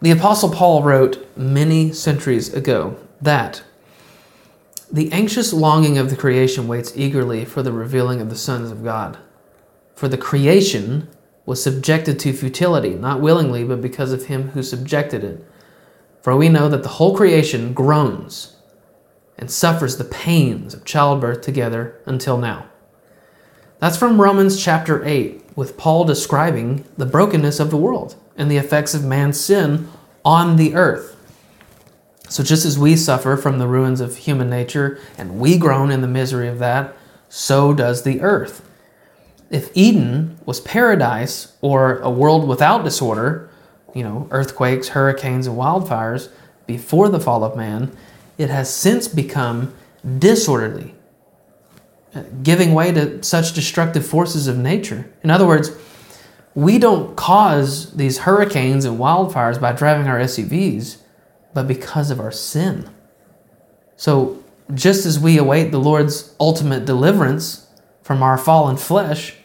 [0.02, 3.62] The Apostle Paul wrote many centuries ago that
[4.90, 8.84] the anxious longing of the creation waits eagerly for the revealing of the sons of
[8.84, 9.18] God.
[9.94, 11.08] For the creation
[11.44, 15.44] was subjected to futility, not willingly, but because of him who subjected it.
[16.22, 18.56] For we know that the whole creation groans
[19.38, 22.66] and suffers the pains of childbirth together until now.
[23.78, 28.56] That's from Romans chapter 8, with Paul describing the brokenness of the world and the
[28.56, 29.88] effects of man's sin
[30.24, 31.15] on the earth.
[32.28, 36.00] So, just as we suffer from the ruins of human nature and we groan in
[36.00, 36.96] the misery of that,
[37.28, 38.68] so does the earth.
[39.50, 43.48] If Eden was paradise or a world without disorder,
[43.94, 46.28] you know, earthquakes, hurricanes, and wildfires
[46.66, 47.96] before the fall of man,
[48.38, 49.72] it has since become
[50.18, 50.94] disorderly,
[52.14, 55.08] uh, giving way to such destructive forces of nature.
[55.22, 55.70] In other words,
[56.54, 60.98] we don't cause these hurricanes and wildfires by driving our SUVs
[61.56, 62.86] but because of our sin.
[63.96, 67.66] So, just as we await the Lord's ultimate deliverance
[68.02, 69.36] from our fallen flesh,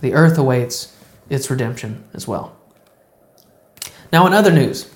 [0.00, 0.96] the earth awaits
[1.28, 2.56] its redemption as well.
[4.10, 4.90] Now, in other news,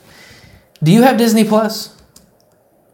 [0.82, 1.94] do you have Disney Plus?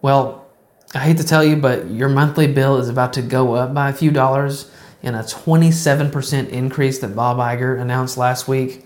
[0.01, 0.45] Well,
[0.93, 3.91] I hate to tell you, but your monthly bill is about to go up by
[3.91, 4.73] a few dollars
[5.03, 8.85] in a 27% increase that Bob Iger announced last week.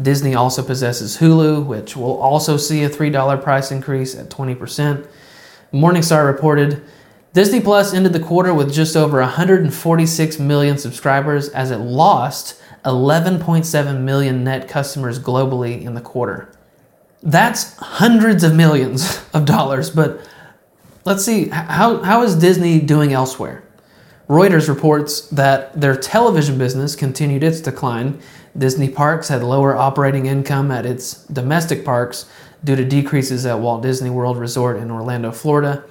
[0.00, 5.06] Disney also possesses Hulu, which will also see a $3 price increase at 20%.
[5.72, 6.82] Morningstar reported
[7.32, 14.00] Disney Plus ended the quarter with just over 146 million subscribers as it lost 11.7
[14.00, 16.52] million net customers globally in the quarter.
[17.22, 20.26] That's hundreds of millions of dollars, but
[21.04, 23.62] let's see, how, how is Disney doing elsewhere?
[24.28, 28.20] Reuters reports that their television business continued its decline,
[28.56, 32.26] Disney Parks had lower operating income at its domestic parks
[32.62, 35.84] due to decreases at Walt Disney World Resort in Orlando, Florida.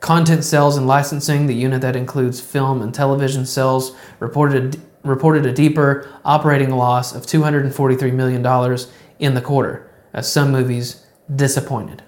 [0.00, 5.52] Content sales and licensing, the unit that includes film and television sales, reported reported a
[5.52, 8.78] deeper operating loss of $243 million
[9.18, 12.02] in the quarter, as some movies disappointed.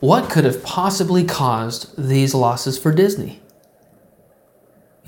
[0.00, 3.40] What could have possibly caused these losses for Disney?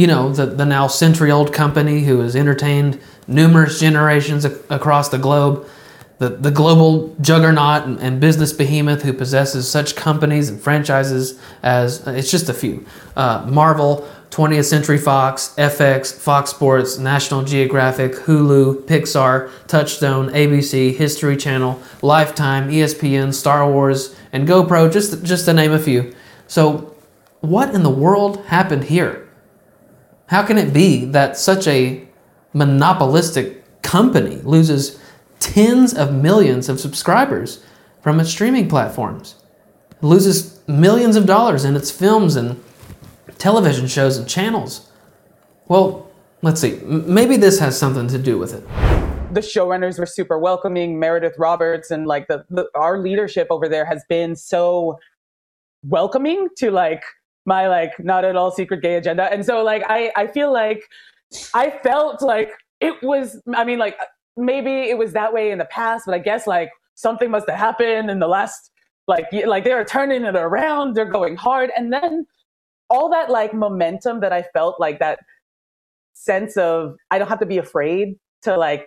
[0.00, 5.10] You know, the, the now century old company who has entertained numerous generations a- across
[5.10, 5.68] the globe,
[6.16, 12.06] the, the global juggernaut and, and, business behemoth who possesses such companies and franchises as
[12.06, 18.84] it's just a few uh, Marvel, 20th Century Fox, FX, Fox Sports, National Geographic, Hulu,
[18.84, 25.72] Pixar, Touchstone, ABC, History Channel, Lifetime, ESPN, Star Wars, and GoPro, just, just to name
[25.72, 26.14] a few.
[26.46, 26.96] So,
[27.40, 29.26] what in the world happened here?
[30.31, 32.07] How can it be that such a
[32.53, 35.01] monopolistic company loses
[35.40, 37.64] tens of millions of subscribers
[38.01, 39.35] from its streaming platforms?
[39.90, 42.62] It loses millions of dollars in its films and
[43.38, 44.88] television shows and channels.
[45.66, 46.09] Well,
[46.43, 46.79] let's see.
[46.85, 48.64] Maybe this has something to do with it.
[49.35, 50.97] The showrunners were super welcoming.
[50.97, 54.97] Meredith Roberts and like the, the our leadership over there has been so
[55.83, 57.03] welcoming to like
[57.46, 59.24] my like not at all secret gay agenda.
[59.33, 60.83] And so like I I feel like
[61.55, 62.50] I felt like
[62.81, 63.96] it was I mean like
[64.37, 67.59] maybe it was that way in the past, but I guess like something must have
[67.59, 68.70] happened in the last
[69.09, 72.26] like like they are turning it around, they're going hard and then
[72.88, 75.20] all that like momentum that I felt like that
[76.12, 78.87] sense of I don't have to be afraid to like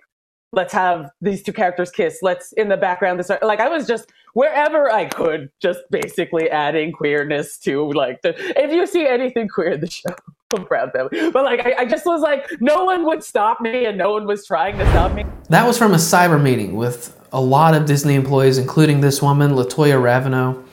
[0.54, 2.20] let's have these two characters kiss.
[2.22, 6.92] Let's in the background this like I was just wherever I could, just basically adding
[6.92, 10.16] queerness to like the if you see anything queer in the show,
[10.56, 10.92] I'm proud.
[10.94, 14.26] But like I, I just was like, no one would stop me and no one
[14.26, 15.26] was trying to stop me.
[15.50, 19.52] That was from a cyber meeting with a lot of Disney employees, including this woman,
[19.52, 20.64] Latoya Raveneau,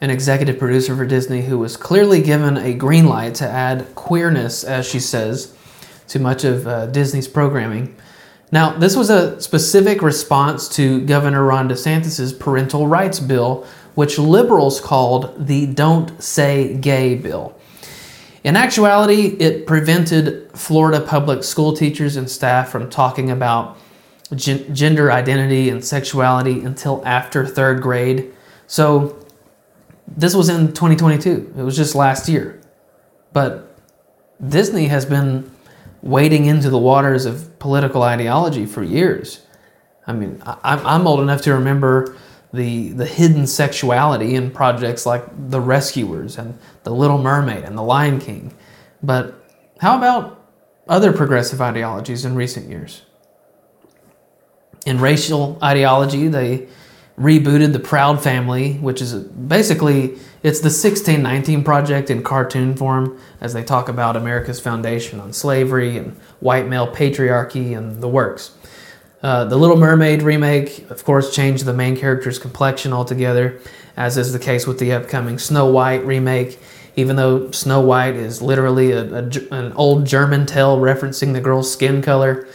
[0.00, 4.62] an executive producer for Disney, who was clearly given a green light to add queerness,
[4.62, 5.52] as she says,
[6.06, 7.96] to much of uh, Disney's programming.
[8.52, 14.80] Now, this was a specific response to Governor Ron DeSantis' parental rights bill, which liberals
[14.80, 17.58] called the Don't Say Gay bill.
[18.44, 23.76] In actuality, it prevented Florida public school teachers and staff from talking about
[24.32, 28.32] gen- gender identity and sexuality until after third grade.
[28.68, 29.18] So,
[30.06, 31.54] this was in 2022.
[31.58, 32.60] It was just last year.
[33.32, 33.76] But
[34.46, 35.50] Disney has been
[36.06, 39.42] wading into the waters of political ideology for years.
[40.06, 42.16] I mean, I'm old enough to remember
[42.52, 47.82] the the hidden sexuality in projects like The Rescuers and The Little Mermaid and The
[47.82, 48.54] Lion King.
[49.02, 49.34] But
[49.80, 50.44] how about
[50.88, 53.02] other progressive ideologies in recent years?
[54.86, 56.68] In racial ideology, they
[57.18, 63.52] rebooted The Proud Family, which is basically it's the 1619 project in cartoon form as
[63.52, 68.54] they talk about America's foundation on slavery and white male patriarchy and the works.
[69.22, 73.58] Uh, the Little Mermaid remake, of course, changed the main character's complexion altogether,
[73.96, 76.60] as is the case with the upcoming Snow White remake.
[76.96, 81.70] Even though Snow White is literally a, a, an old German tale referencing the girl's
[81.72, 82.46] skin color.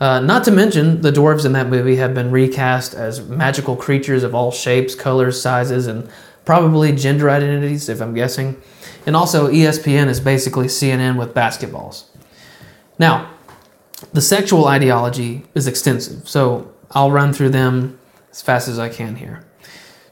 [0.00, 4.22] Uh, not to mention, the dwarves in that movie have been recast as magical creatures
[4.22, 6.08] of all shapes, colors, sizes, and
[6.44, 8.60] probably gender identities, if I'm guessing.
[9.06, 12.04] And also, ESPN is basically CNN with basketballs.
[12.98, 13.30] Now,
[14.12, 17.98] the sexual ideology is extensive, so I'll run through them
[18.30, 19.44] as fast as I can here.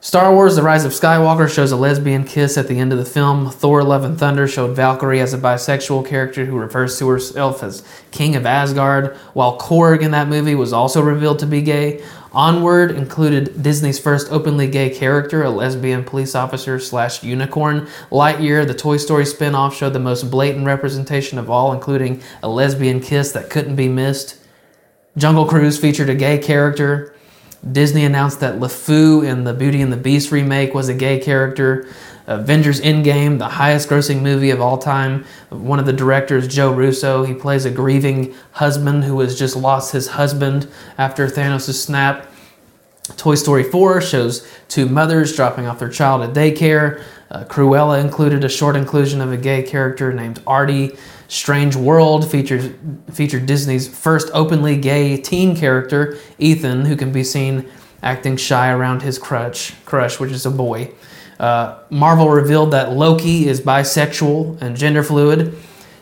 [0.06, 3.04] Star Wars The Rise of Skywalker shows a lesbian kiss at the end of the
[3.04, 3.50] film.
[3.50, 7.82] Thor Love and Thunder showed Valkyrie as a bisexual character who refers to herself as
[8.12, 12.04] King of Asgard, while Korg in that movie was also revealed to be gay.
[12.30, 17.88] Onward included Disney's first openly gay character, a lesbian police officer slash unicorn.
[18.12, 23.00] Lightyear, the Toy Story spin-off, showed the most blatant representation of all, including a lesbian
[23.00, 24.38] kiss that couldn't be missed.
[25.16, 27.12] Jungle Cruise featured a gay character.
[27.70, 31.88] Disney announced that LeFou in the Beauty and the Beast remake was a gay character.
[32.26, 35.24] Avengers Endgame, the highest grossing movie of all time.
[35.50, 39.92] One of the directors, Joe Russo, he plays a grieving husband who has just lost
[39.92, 42.26] his husband after Thanos' snap.
[43.16, 47.02] Toy Story 4 shows two mothers dropping off their child at daycare.
[47.30, 50.96] Uh, Cruella included a short inclusion of a gay character named Artie.
[51.28, 52.70] Strange World features
[53.12, 57.68] featured Disney's first openly gay teen character, Ethan, who can be seen
[58.02, 60.92] acting shy around his crush, crush, which is a boy.
[61.38, 65.56] Uh, Marvel revealed that Loki is bisexual and gender fluid.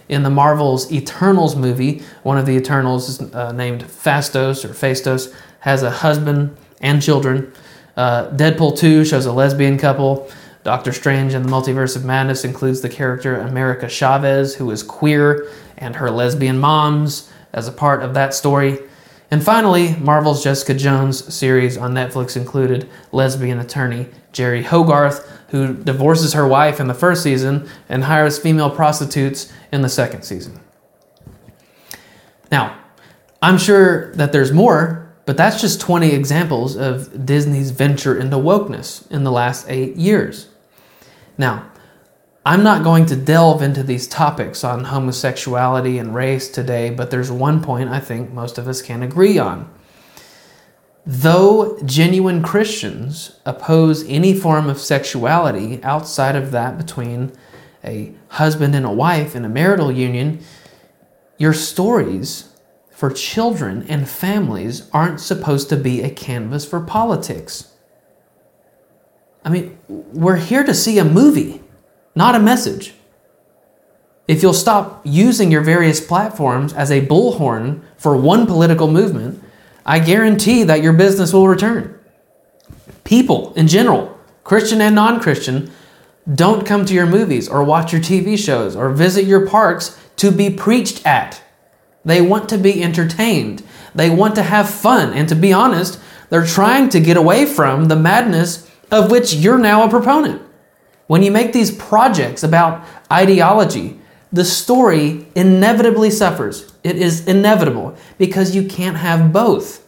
[0.08, 5.34] In the Marvel's Eternals movie, one of the Eternals is uh, named Fastos or Phastos,
[5.60, 7.50] has a husband and children.
[7.96, 10.30] Uh, Deadpool 2 shows a lesbian couple.
[10.64, 15.46] Doctor Strange and the Multiverse of Madness includes the character America Chavez, who is queer,
[15.76, 18.78] and her lesbian moms as a part of that story.
[19.30, 26.32] And finally, Marvel's Jessica Jones series on Netflix included lesbian attorney Jeri Hogarth, who divorces
[26.32, 30.60] her wife in the first season and hires female prostitutes in the second season.
[32.50, 32.78] Now,
[33.42, 39.10] I'm sure that there's more, but that's just 20 examples of Disney's venture into wokeness
[39.10, 40.48] in the last eight years.
[41.36, 41.70] Now,
[42.46, 47.30] I'm not going to delve into these topics on homosexuality and race today, but there's
[47.30, 49.72] one point I think most of us can agree on.
[51.06, 57.32] Though genuine Christians oppose any form of sexuality outside of that between
[57.82, 60.40] a husband and a wife in a marital union,
[61.38, 62.54] your stories
[62.90, 67.73] for children and families aren't supposed to be a canvas for politics.
[69.44, 71.62] I mean, we're here to see a movie,
[72.14, 72.94] not a message.
[74.26, 79.42] If you'll stop using your various platforms as a bullhorn for one political movement,
[79.84, 81.98] I guarantee that your business will return.
[83.04, 85.70] People in general, Christian and non Christian,
[86.32, 90.32] don't come to your movies or watch your TV shows or visit your parks to
[90.32, 91.42] be preached at.
[92.02, 93.62] They want to be entertained.
[93.94, 95.12] They want to have fun.
[95.12, 99.58] And to be honest, they're trying to get away from the madness of which you're
[99.58, 100.42] now a proponent.
[101.06, 103.98] When you make these projects about ideology,
[104.32, 106.72] the story inevitably suffers.
[106.82, 109.84] It is inevitable because you can't have both.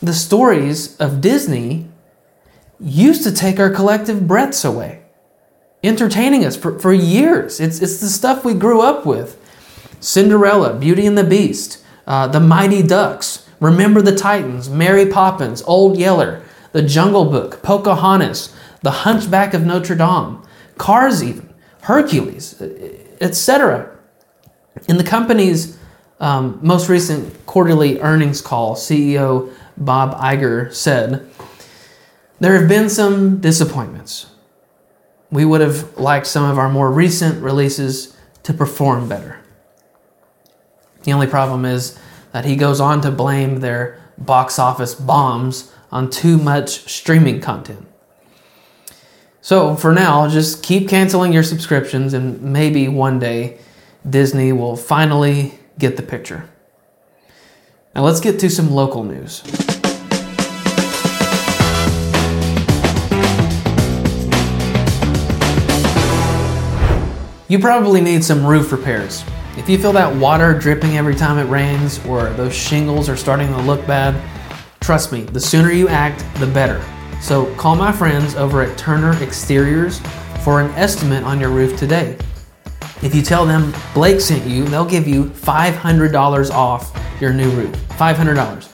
[0.00, 1.88] The stories of Disney
[2.78, 5.02] used to take our collective breaths away,
[5.82, 7.58] entertaining us for, for years.
[7.58, 9.40] It's, it's the stuff we grew up with
[10.00, 15.96] Cinderella, Beauty and the Beast, uh, The Mighty Ducks, Remember the Titans, Mary Poppins, Old
[15.96, 16.42] Yeller,
[16.72, 20.42] The Jungle Book, Pocahontas, The Hunchback of Notre Dame,
[20.78, 21.52] Cars, even,
[21.82, 22.60] Hercules,
[23.20, 23.96] etc.
[24.88, 25.78] In the company's
[26.20, 31.28] um, most recent quarterly earnings call, CEO Bob Iger said,
[32.40, 34.26] There have been some disappointments.
[35.30, 39.40] We would have liked some of our more recent releases to perform better.
[41.02, 41.98] The only problem is
[42.32, 47.86] that he goes on to blame their box office bombs on too much streaming content.
[49.40, 53.58] So for now, just keep canceling your subscriptions, and maybe one day
[54.08, 56.48] Disney will finally get the picture.
[57.94, 59.42] Now let's get to some local news.
[67.48, 69.24] You probably need some roof repairs.
[69.56, 73.46] If you feel that water dripping every time it rains or those shingles are starting
[73.48, 74.14] to look bad,
[74.86, 76.80] trust me, the sooner you act, the better.
[77.20, 79.98] So call my friends over at Turner Exteriors
[80.44, 82.16] for an estimate on your roof today.
[83.02, 87.74] If you tell them Blake sent you, they'll give you $500 off your new roof.
[87.98, 88.68] $500.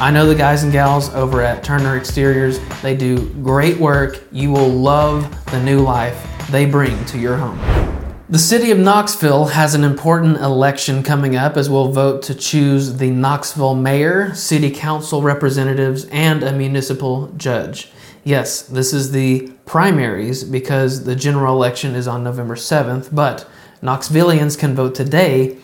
[0.00, 2.58] I know the guys and gals over at Turner Exteriors.
[2.80, 4.24] They do great work.
[4.32, 7.81] You will love the new life they bring to your home.
[8.32, 12.96] The city of Knoxville has an important election coming up as we'll vote to choose
[12.96, 17.90] the Knoxville mayor, city council representatives, and a municipal judge.
[18.24, 23.46] Yes, this is the primaries because the general election is on November 7th, but
[23.82, 25.58] Knoxvillians can vote today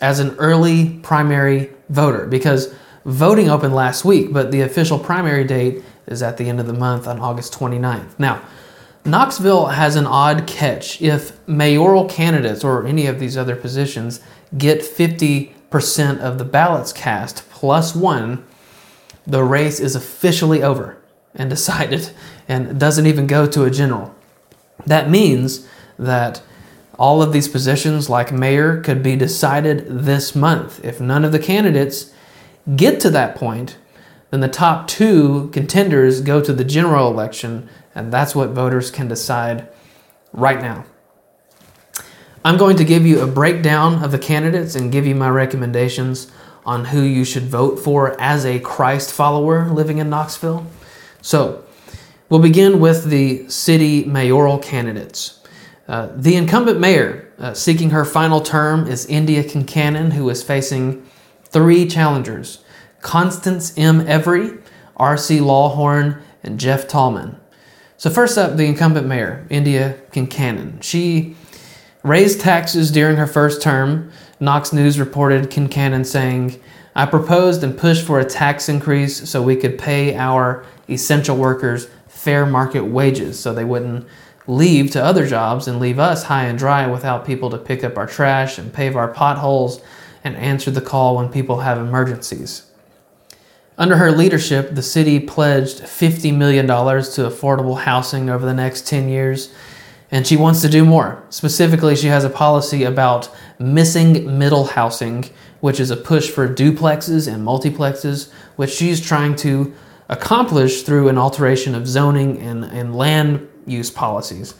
[0.00, 5.84] as an early primary voter because voting opened last week, but the official primary date
[6.08, 8.18] is at the end of the month on August 29th.
[8.18, 8.42] Now,
[9.08, 11.00] Knoxville has an odd catch.
[11.00, 14.20] If mayoral candidates or any of these other positions
[14.56, 18.44] get 50% of the ballots cast plus one,
[19.26, 20.98] the race is officially over
[21.34, 22.10] and decided
[22.48, 24.14] and doesn't even go to a general.
[24.86, 25.66] That means
[25.98, 26.42] that
[26.98, 30.84] all of these positions, like mayor, could be decided this month.
[30.84, 32.12] If none of the candidates
[32.74, 33.78] get to that point,
[34.30, 37.68] then the top two contenders go to the general election
[37.98, 39.68] and that's what voters can decide
[40.32, 40.84] right now.
[42.44, 46.30] I'm going to give you a breakdown of the candidates and give you my recommendations
[46.64, 50.64] on who you should vote for as a Christ follower living in Knoxville.
[51.20, 51.64] So,
[52.28, 55.40] we'll begin with the city mayoral candidates.
[55.88, 61.04] Uh, the incumbent mayor uh, seeking her final term is Indya Kincannon, who is facing
[61.44, 62.62] three challengers
[63.00, 64.06] Constance M.
[64.06, 64.58] Every,
[64.96, 65.38] R.C.
[65.38, 67.40] Lawhorn, and Jeff Talman.
[67.98, 70.80] So, first up, the incumbent mayor, Indya Kincannon.
[70.84, 71.34] She
[72.04, 74.12] raised taxes during her first term.
[74.38, 76.60] Knox News reported Kincannon saying,
[76.94, 81.88] I proposed and pushed for a tax increase so we could pay our essential workers
[82.06, 84.06] fair market wages so they wouldn't
[84.46, 87.98] leave to other jobs and leave us high and dry without people to pick up
[87.98, 89.80] our trash and pave our potholes
[90.22, 92.67] and answer the call when people have emergencies.
[93.78, 99.08] Under her leadership, the city pledged $50 million to affordable housing over the next 10
[99.08, 99.54] years,
[100.10, 101.22] and she wants to do more.
[101.30, 105.26] Specifically, she has a policy about missing middle housing,
[105.60, 109.72] which is a push for duplexes and multiplexes, which she's trying to
[110.08, 114.54] accomplish through an alteration of zoning and, and land use policies.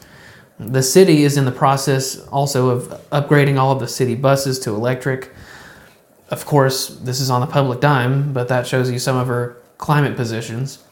[0.60, 4.70] The city is in the process also of upgrading all of the city buses to
[4.70, 5.32] electric.
[6.30, 9.56] Of course, this is on the public dime, but that shows you some of her
[9.78, 10.84] climate positions.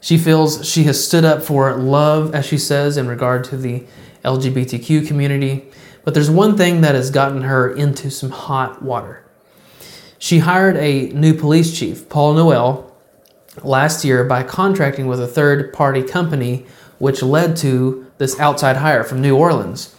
[0.00, 3.84] She feels she has stood up for love, as she says, in regard to the
[4.24, 5.66] LGBTQ community.
[6.04, 9.24] But there's one thing that has gotten her into some hot water.
[10.18, 12.96] She hired a new police chief, Paul Noel,
[13.62, 16.66] last year by contracting with a third party company,
[16.98, 19.94] which led to this outside hire from New Orleans.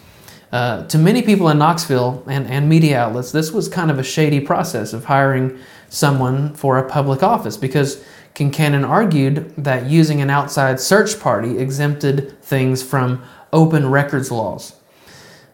[0.51, 4.03] Uh, to many people in Knoxville and, and media outlets, this was kind of a
[4.03, 10.29] shady process of hiring someone for a public office because Kincannon argued that using an
[10.29, 13.23] outside search party exempted things from
[13.53, 14.75] open records laws.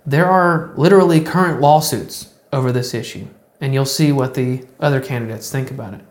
[0.05, 3.27] There are literally current lawsuits over this issue,
[3.59, 6.01] and you'll see what the other candidates think about it.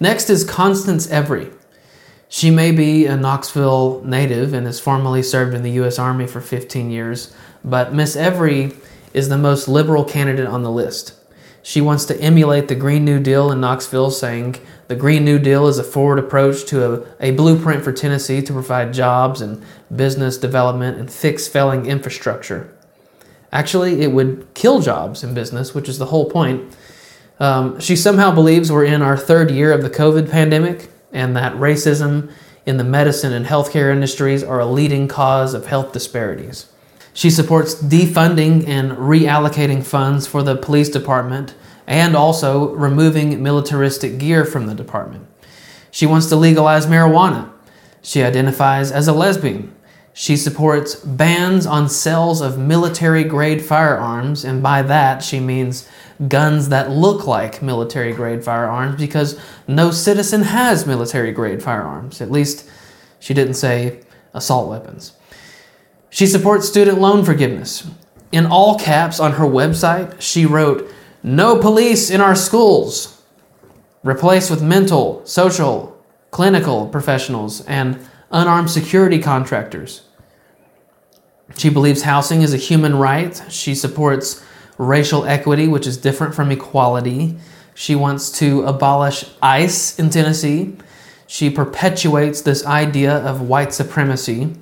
[0.00, 1.50] Next is Constance Every.
[2.28, 5.98] She may be a Knoxville native and has formerly served in the U.S.
[5.98, 8.72] Army for 15 years, but Miss Every
[9.14, 11.14] is the most liberal candidate on the list.
[11.62, 14.56] She wants to emulate the Green New Deal in Knoxville, saying
[14.88, 18.52] the Green New Deal is a forward approach to a, a blueprint for Tennessee to
[18.52, 19.64] provide jobs and
[19.94, 22.74] business development and fix failing infrastructure.
[23.52, 26.76] Actually, it would kill jobs in business, which is the whole point.
[27.40, 31.54] Um, she somehow believes we're in our third year of the COVID pandemic and that
[31.54, 32.30] racism
[32.66, 36.66] in the medicine and healthcare industries are a leading cause of health disparities.
[37.14, 41.54] She supports defunding and reallocating funds for the police department
[41.86, 45.26] and also removing militaristic gear from the department.
[45.90, 47.50] She wants to legalize marijuana.
[48.02, 49.74] She identifies as a lesbian.
[50.12, 55.88] She supports bans on sales of military grade firearms, and by that she means
[56.26, 59.38] guns that look like military grade firearms because
[59.68, 62.20] no citizen has military grade firearms.
[62.20, 62.68] At least
[63.20, 64.00] she didn't say
[64.34, 65.12] assault weapons.
[66.10, 67.88] She supports student loan forgiveness.
[68.32, 70.90] In all caps on her website, she wrote,
[71.22, 73.22] No police in our schools.
[74.02, 75.96] Replace with mental, social,
[76.30, 77.98] clinical professionals and
[78.30, 80.02] unarmed security contractors.
[81.56, 83.42] She believes housing is a human right.
[83.48, 84.44] She supports
[84.78, 87.36] racial equity, which is different from equality.
[87.74, 90.76] She wants to abolish ICE in Tennessee.
[91.26, 94.54] She perpetuates this idea of white supremacy.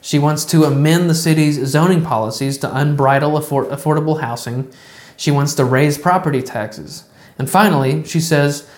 [0.00, 4.70] She wants to amend the city's zoning policies to unbridle affor- affordable housing.
[5.16, 7.04] She wants to raise property taxes.
[7.38, 8.68] And finally, she says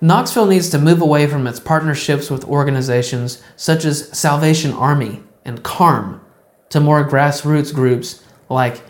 [0.00, 5.64] Knoxville needs to move away from its partnerships with organizations such as Salvation Army and
[5.64, 6.20] KARM
[6.68, 8.80] to more grassroots groups like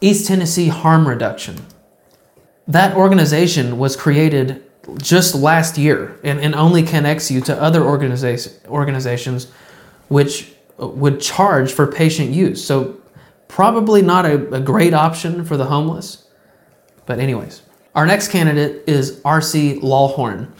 [0.00, 1.66] East Tennessee Harm Reduction.
[2.66, 4.62] That organization was created
[4.96, 9.50] just last year and, and only connects you to other organiza- organizations
[10.08, 12.64] which uh, would charge for patient use.
[12.64, 13.00] So,
[13.48, 16.26] probably not a, a great option for the homeless.
[17.06, 17.62] But, anyways,
[17.94, 19.80] our next candidate is R.C.
[19.80, 20.52] Lawhorn,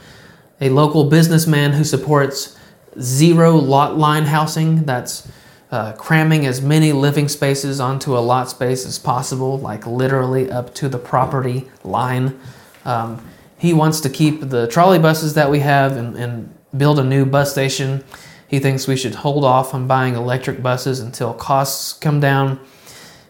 [0.60, 2.58] a local businessman who supports
[3.00, 4.84] zero lot line housing.
[4.84, 5.28] That's
[5.70, 10.74] uh, cramming as many living spaces onto a lot space as possible, like literally up
[10.74, 12.38] to the property line.
[12.84, 13.24] Um,
[13.58, 17.26] he wants to keep the trolley buses that we have and, and build a new
[17.26, 18.04] bus station.
[18.46, 22.60] He thinks we should hold off on buying electric buses until costs come down.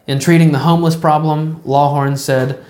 [0.07, 2.64] In treating the homeless problem, Lawhorn said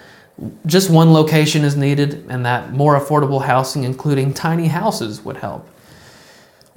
[0.67, 5.69] just one location is needed and that more affordable housing, including tiny houses, would help.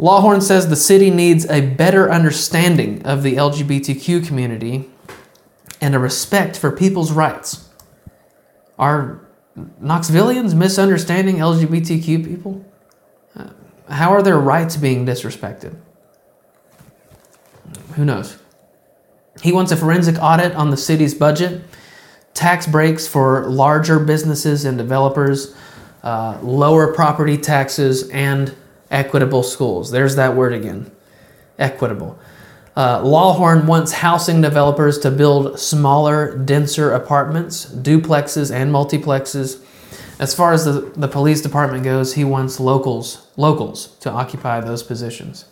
[0.02, 4.90] Lawhorn says the city needs a better understanding of the LGBTQ community
[5.80, 7.70] and a respect for people's rights.
[8.80, 9.22] Are
[9.56, 12.66] Knoxvillians misunderstanding LGBTQ people?
[13.36, 13.50] Uh,
[13.90, 15.76] how are their rights being disrespected?
[17.94, 18.40] Who knows?
[19.44, 21.62] He wants a forensic audit on the city's budget,
[22.34, 25.56] tax breaks for larger businesses and developers,
[26.02, 28.56] uh, lower property taxes, and
[28.92, 29.90] equitable schools.
[29.90, 30.92] There's that word again
[31.58, 32.20] equitable.
[32.76, 39.64] Uh, Lawhorn wants housing developers to build smaller, denser apartments, duplexes, and multiplexes.
[40.20, 44.84] As far as the, the police department goes, he wants locals locals to occupy those
[44.84, 45.46] positions.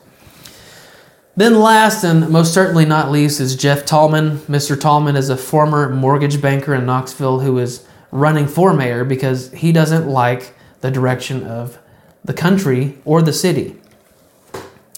[1.35, 4.39] Then, last and most certainly not least, is Jeff Talman.
[4.39, 4.79] Mr.
[4.79, 9.71] Talman is a former mortgage banker in Knoxville who is running for mayor because he
[9.71, 11.78] doesn't like the direction of
[12.23, 13.75] the country or the city.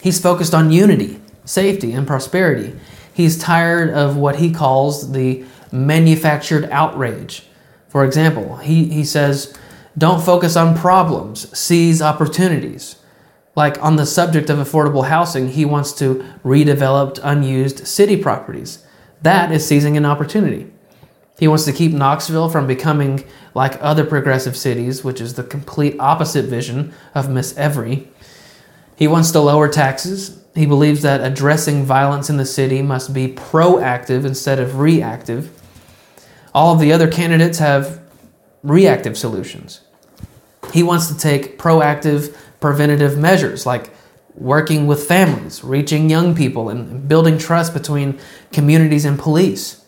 [0.01, 2.73] He's focused on unity safety, and prosperity.
[3.13, 7.43] He's tired of what he calls the manufactured outrage.
[7.87, 9.55] For example, he, he says,
[9.97, 12.95] don't focus on problems, seize opportunities.
[13.55, 18.85] Like on the subject of affordable housing, he wants to redevelop unused city properties.
[19.21, 20.70] That is seizing an opportunity.
[21.41, 23.25] He wants to keep Knoxville from becoming
[23.55, 28.07] like other progressive cities, which is the complete opposite vision of Miss Every.
[28.95, 30.39] He wants to lower taxes.
[30.53, 35.49] He believes that addressing violence in the city must be proactive instead of reactive.
[36.53, 37.99] All of the other candidates have
[38.61, 39.81] reactive solutions.
[40.71, 43.89] He wants to take proactive, preventative measures like
[44.35, 48.19] working with families, reaching young people, and building trust between
[48.51, 49.80] communities and police.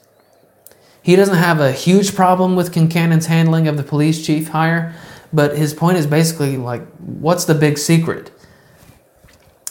[1.04, 4.96] He doesn't have a huge problem with Kincannon's handling of the police chief hire,
[5.34, 8.32] but his point is basically like, what's the big secret?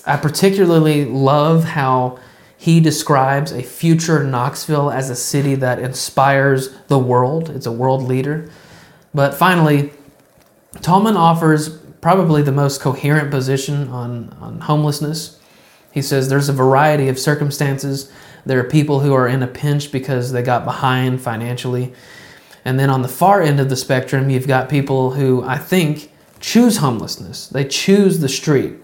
[0.07, 2.19] I particularly love how
[2.59, 7.49] he describes a future Knoxville as a city that inspires the world.
[7.51, 8.51] It's a world leader.
[9.15, 9.93] But finally,
[10.83, 11.71] Talman offers
[12.01, 15.41] probably the most coherent position on, on homelessness.
[15.93, 18.13] He says there's a variety of circumstances.
[18.45, 21.93] There are people who are in a pinch because they got behind financially.
[22.65, 26.11] And then on the far end of the spectrum, you've got people who I think
[26.41, 27.49] choose homelessness.
[27.49, 28.75] They choose the street.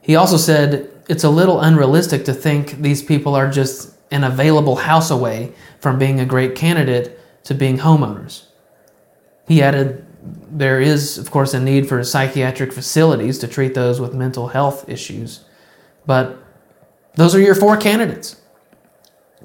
[0.00, 4.76] He also said it's a little unrealistic to think these people are just an available
[4.76, 8.44] house away from being a great candidate to being homeowners.
[9.46, 10.06] He added
[10.50, 14.88] there is, of course, a need for psychiatric facilities to treat those with mental health
[14.88, 15.44] issues,
[16.06, 16.42] but
[17.14, 18.36] those are your four candidates.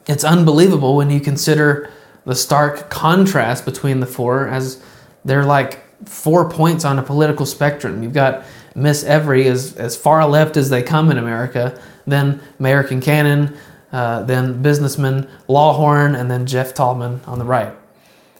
[0.07, 1.91] It's unbelievable when you consider
[2.25, 4.81] the stark contrast between the four, as
[5.23, 8.03] they're like four points on a political spectrum.
[8.03, 8.45] You've got
[8.75, 13.55] Miss Every as, as far left as they come in America, then Mayor Kincannon,
[13.91, 17.73] uh, then businessman Lawhorn, and then Jeff Talman on the right.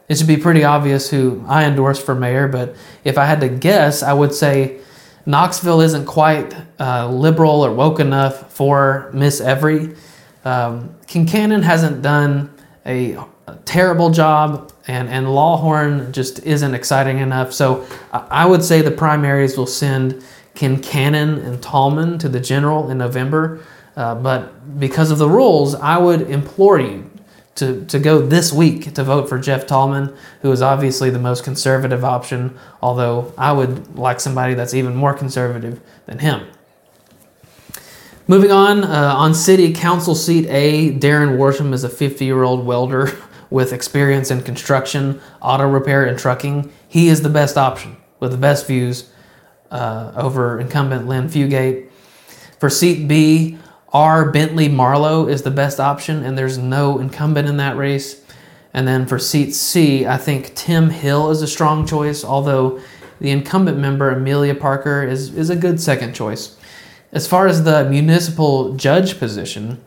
[0.07, 3.49] It should be pretty obvious who I endorse for mayor, but if I had to
[3.49, 4.79] guess, I would say
[5.25, 9.95] Knoxville isn't quite uh, liberal or woke enough for Miss Every.
[10.43, 12.53] Um, Kincannon hasn't done
[12.85, 13.13] a,
[13.47, 17.51] a, terrible job, and, and Lawhorn just isn't exciting enough.
[17.51, 20.23] So I would say the primaries will send
[20.53, 23.63] Kincannon and Talman to the general in November.
[23.95, 27.09] Uh, but because of the rules, I would implore you
[27.55, 31.43] to, to go this week to vote for Jeff Talman, who is obviously the most
[31.43, 36.47] conservative option, although I would like somebody that's even more conservative than him.
[38.27, 42.65] Moving on, uh, on City Council seat A, Darren Worsham is a 50 year old
[42.65, 43.11] welder
[43.49, 46.71] with experience in construction, auto repair, and trucking.
[46.89, 49.11] He is the best option with the best views
[49.71, 51.89] uh, over incumbent Lynne Fugate.
[52.59, 53.59] For seat B,
[53.95, 54.29] R.
[54.29, 58.21] Bentley Marlowe is the best option, and there's no incumbent in that race.
[58.73, 62.81] And then for seat C, I think Tim Hill is a strong choice, although
[63.21, 66.57] the incumbent member, Amelia Parker, is, is a good second choice.
[67.13, 69.81] As far as the municipal judge position,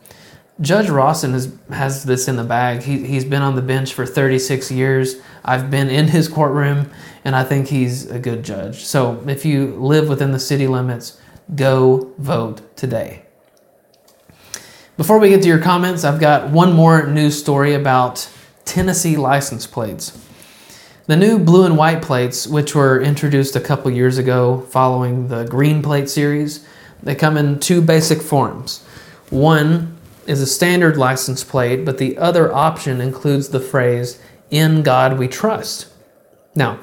[0.59, 2.81] Judge Rosson has, has this in the bag.
[2.81, 5.17] He, he's been on the bench for 36 years.
[5.45, 6.89] I've been in his courtroom,
[7.23, 8.85] and I think he's a good judge.
[8.85, 11.21] So if you live within the city limits,
[11.53, 13.27] go vote today.
[14.99, 18.29] Before we get to your comments, I've got one more news story about
[18.65, 20.11] Tennessee license plates.
[21.07, 25.45] The new blue and white plates, which were introduced a couple years ago following the
[25.45, 26.67] green plate series,
[27.01, 28.83] they come in two basic forms.
[29.29, 29.95] One
[30.27, 34.21] is a standard license plate, but the other option includes the phrase,
[34.51, 35.87] In God We Trust.
[36.55, 36.77] Now,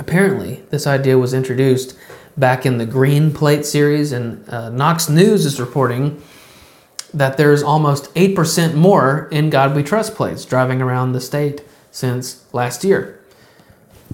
[0.00, 1.96] apparently, this idea was introduced
[2.36, 6.20] back in the green plate series, and uh, Knox News is reporting
[7.12, 12.44] that there's almost 8% more In God We Trust plates driving around the state since
[12.52, 13.20] last year.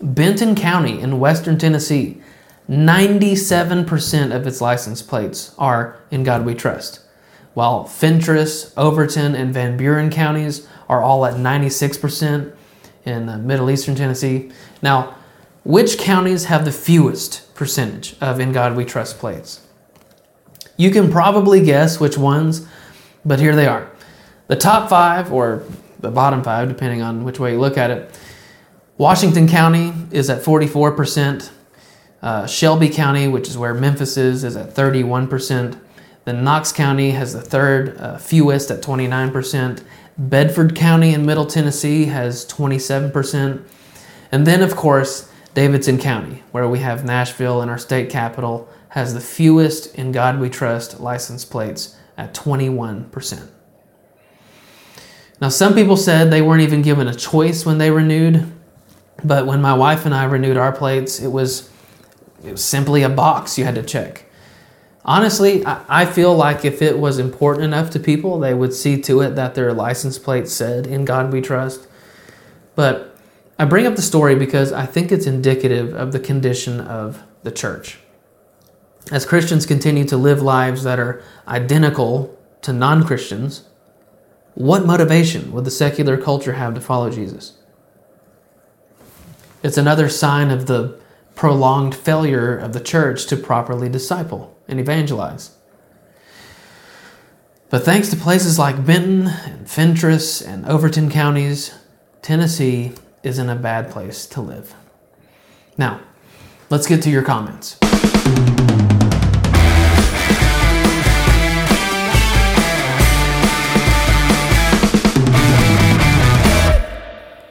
[0.00, 2.20] Benton County in western Tennessee,
[2.68, 7.00] 97% of its license plates are in God We Trust,
[7.54, 12.54] while Fentress, Overton, and Van Buren counties are all at 96%
[13.04, 14.50] in uh, Middle Eastern Tennessee.
[14.80, 15.16] Now,
[15.64, 19.66] which counties have the fewest percentage of In God We Trust plates?
[20.76, 22.66] You can probably guess which ones
[23.24, 23.90] but here they are.
[24.48, 25.64] The top five, or
[26.00, 28.18] the bottom five, depending on which way you look at it.
[28.98, 31.50] Washington County is at 44%.
[32.20, 35.78] Uh, Shelby County, which is where Memphis is, is at 31%.
[36.24, 39.82] Then Knox County has the third uh, fewest at 29%.
[40.16, 43.64] Bedford County in Middle Tennessee has 27%.
[44.30, 49.14] And then, of course, Davidson County, where we have Nashville and our state capital, has
[49.14, 53.48] the fewest in God We Trust license plates at 21%.
[55.40, 58.50] Now, some people said they weren't even given a choice when they renewed,
[59.24, 61.68] but when my wife and I renewed our plates, it was,
[62.44, 64.30] it was simply a box you had to check.
[65.04, 69.20] Honestly, I feel like if it was important enough to people, they would see to
[69.20, 71.88] it that their license plate said, In God we trust.
[72.76, 73.16] But
[73.58, 77.50] I bring up the story because I think it's indicative of the condition of the
[77.50, 77.98] church.
[79.10, 83.64] As Christians continue to live lives that are identical to non Christians,
[84.54, 87.54] what motivation would the secular culture have to follow Jesus?
[89.64, 91.00] It's another sign of the
[91.34, 95.56] prolonged failure of the church to properly disciple and evangelize.
[97.70, 101.74] But thanks to places like Benton and Fentress and Overton counties,
[102.20, 102.92] Tennessee
[103.22, 104.74] isn't a bad place to live.
[105.78, 106.00] Now,
[106.68, 107.78] let's get to your comments.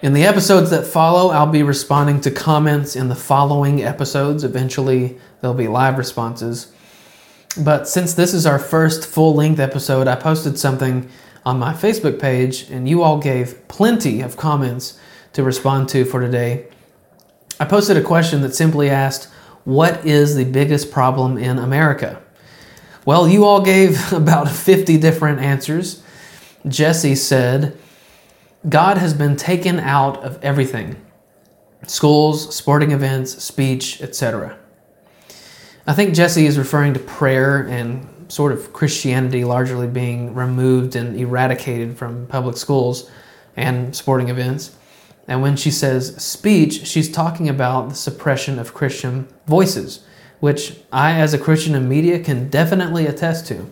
[0.04, 4.44] In the episodes that follow, I'll be responding to comments in the following episodes.
[4.44, 6.72] Eventually, there'll be live responses.
[7.58, 11.10] But since this is our first full length episode, I posted something
[11.46, 15.00] on my Facebook page, and you all gave plenty of comments
[15.34, 16.68] to respond to for today.
[17.60, 19.26] I posted a question that simply asked,
[19.66, 22.22] What is the biggest problem in America?
[23.06, 26.04] Well, you all gave about 50 different answers.
[26.68, 27.78] Jesse said,
[28.70, 30.96] God has been taken out of everything
[31.88, 34.58] schools, sporting events, speech, etc.
[35.92, 41.20] I think Jesse is referring to prayer and sort of Christianity largely being removed and
[41.20, 43.12] eradicated from public schools.
[43.58, 44.74] and sporting events.
[45.28, 50.06] And when she says speech, she's talking about the suppression of Christian voices,
[50.40, 53.68] which I, as a Christian in media, can definitely attest to.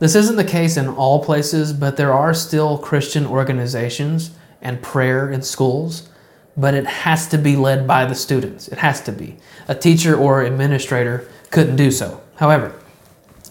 [0.00, 5.30] This isn't the case in all places, but there are still Christian organizations and prayer
[5.30, 6.10] in schools,
[6.58, 8.66] but it has to be led by the students.
[8.66, 9.36] It has to be.
[9.68, 12.20] A teacher or administrator couldn't do so.
[12.34, 12.74] However,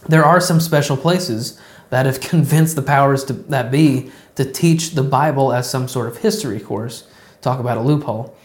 [0.09, 4.91] there are some special places that have convinced the powers to, that be to teach
[4.91, 7.07] the Bible as some sort of history course.
[7.41, 8.35] Talk about a loophole.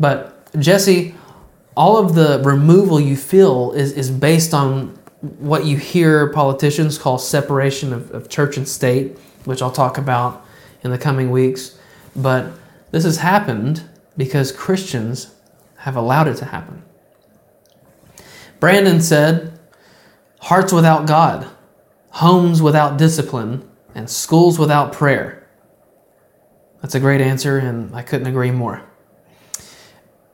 [0.00, 1.14] But Jesse,
[1.76, 4.98] all of the removal you feel is, is based on
[5.38, 10.44] what you hear politicians call separation of, of church and state, which I'll talk about
[10.82, 11.78] in the coming weeks.
[12.16, 12.52] But
[12.90, 13.84] this has happened
[14.16, 15.34] because Christians
[15.78, 16.82] have allowed it to happen.
[18.58, 19.58] Brandon said,
[20.40, 21.46] Hearts without God,
[22.10, 25.48] homes without discipline, and schools without prayer.
[26.80, 28.82] That's a great answer, and I couldn't agree more.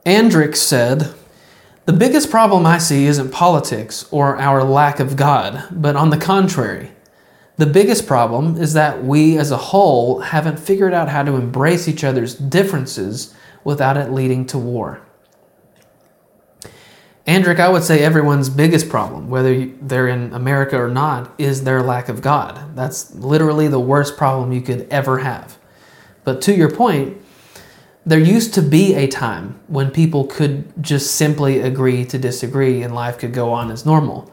[0.05, 1.13] Andrick said,
[1.87, 6.19] The biggest problem I see isn't politics or our lack of God, but on the
[6.19, 6.93] contrary,
[7.57, 11.89] the biggest problem is that we as a whole haven't figured out how to embrace
[11.89, 13.35] each other's differences
[13.67, 15.01] without it leading to war.
[17.27, 21.83] Andrick, I would say everyone's biggest problem, whether they're in America or not, is their
[21.83, 22.77] lack of God.
[22.77, 25.59] That's literally the worst problem you could ever have.
[26.23, 27.21] But to your point,
[28.07, 32.95] there used to be a time when people could just simply agree to disagree and
[32.95, 34.31] life could go on as normal.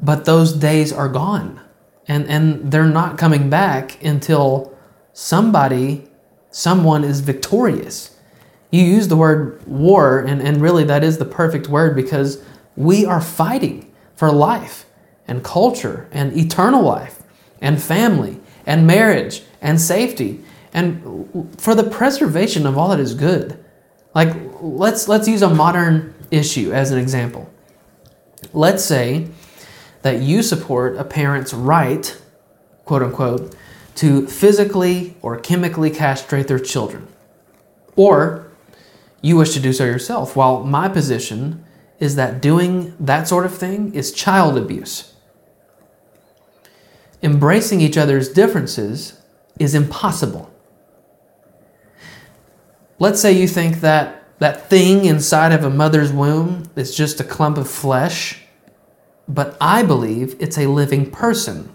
[0.00, 1.60] But those days are gone.
[2.06, 4.72] And, and they're not coming back until
[5.12, 6.08] somebody,
[6.52, 8.11] someone is victorious
[8.72, 12.42] you use the word war, and, and really that is the perfect word because
[12.74, 14.86] we are fighting for life
[15.28, 17.22] and culture and eternal life
[17.60, 20.40] and family and marriage and safety
[20.72, 23.62] and for the preservation of all that is good.
[24.14, 27.50] Like let's let's use a modern issue as an example.
[28.52, 29.28] Let's say
[30.00, 32.18] that you support a parent's right,
[32.84, 33.54] quote unquote,
[33.96, 37.06] to physically or chemically castrate their children.
[37.96, 38.51] Or
[39.22, 40.36] you wish to do so yourself.
[40.36, 41.64] While my position
[41.98, 45.14] is that doing that sort of thing is child abuse.
[47.22, 49.20] Embracing each other's differences
[49.58, 50.52] is impossible.
[52.98, 57.24] Let's say you think that that thing inside of a mother's womb is just a
[57.24, 58.42] clump of flesh,
[59.28, 61.72] but I believe it's a living person.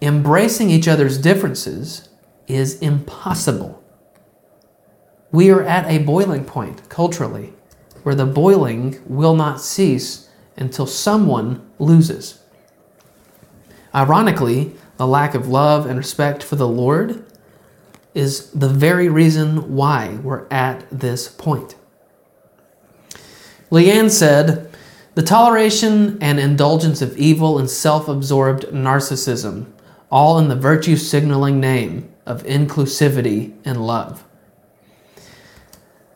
[0.00, 2.08] Embracing each other's differences
[2.48, 3.81] is impossible.
[5.32, 7.54] We are at a boiling point culturally
[8.02, 12.40] where the boiling will not cease until someone loses.
[13.94, 17.24] Ironically, the lack of love and respect for the Lord
[18.14, 21.76] is the very reason why we're at this point.
[23.70, 24.70] Leanne said,
[25.14, 29.72] The toleration and indulgence of evil and self absorbed narcissism,
[30.10, 34.24] all in the virtue signaling name of inclusivity and love.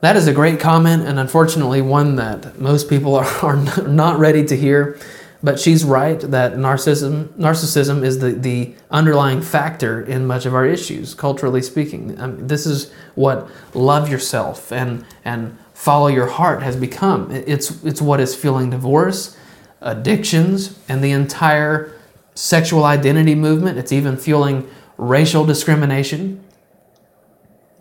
[0.01, 4.44] That is a great comment, and unfortunately, one that most people are, are not ready
[4.44, 4.99] to hear.
[5.42, 10.66] But she's right that narcissism, narcissism is the, the underlying factor in much of our
[10.66, 12.18] issues, culturally speaking.
[12.20, 17.30] I mean, this is what love yourself and, and follow your heart has become.
[17.30, 19.36] It's, it's what is fueling divorce,
[19.82, 21.92] addictions, and the entire
[22.34, 23.78] sexual identity movement.
[23.78, 26.42] It's even fueling racial discrimination.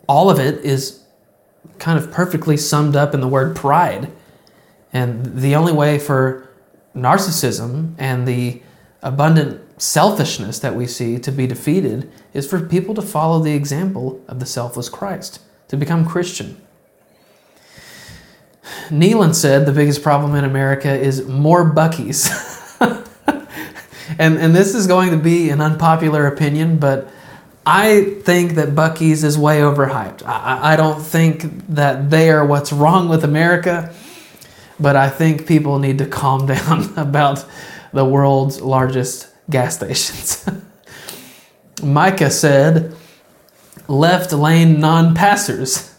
[0.06, 1.02] All of it is
[1.78, 4.10] kind of perfectly summed up in the word pride.
[4.92, 6.48] And the only way for
[6.94, 8.62] narcissism and the
[9.02, 14.24] abundant selfishness that we see to be defeated is for people to follow the example
[14.26, 16.60] of the selfless Christ, to become Christian.
[18.88, 22.30] Neelan said the biggest problem in America is more Buc-ee's.
[24.18, 27.08] and, and this is going to be an unpopular opinion, but
[27.68, 30.24] I think that Buc-ee's is way overhyped.
[30.24, 33.92] I, I don't think that they are what's wrong with America,
[34.78, 37.44] but I think people need to calm down about
[37.92, 40.48] the world's largest gas stations.
[41.82, 42.94] Micah said,
[43.88, 45.92] left lane non passers.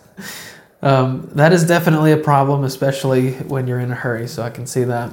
[0.82, 4.68] Um, that is definitely a problem, especially when you're in a hurry, so I can
[4.68, 5.11] see that.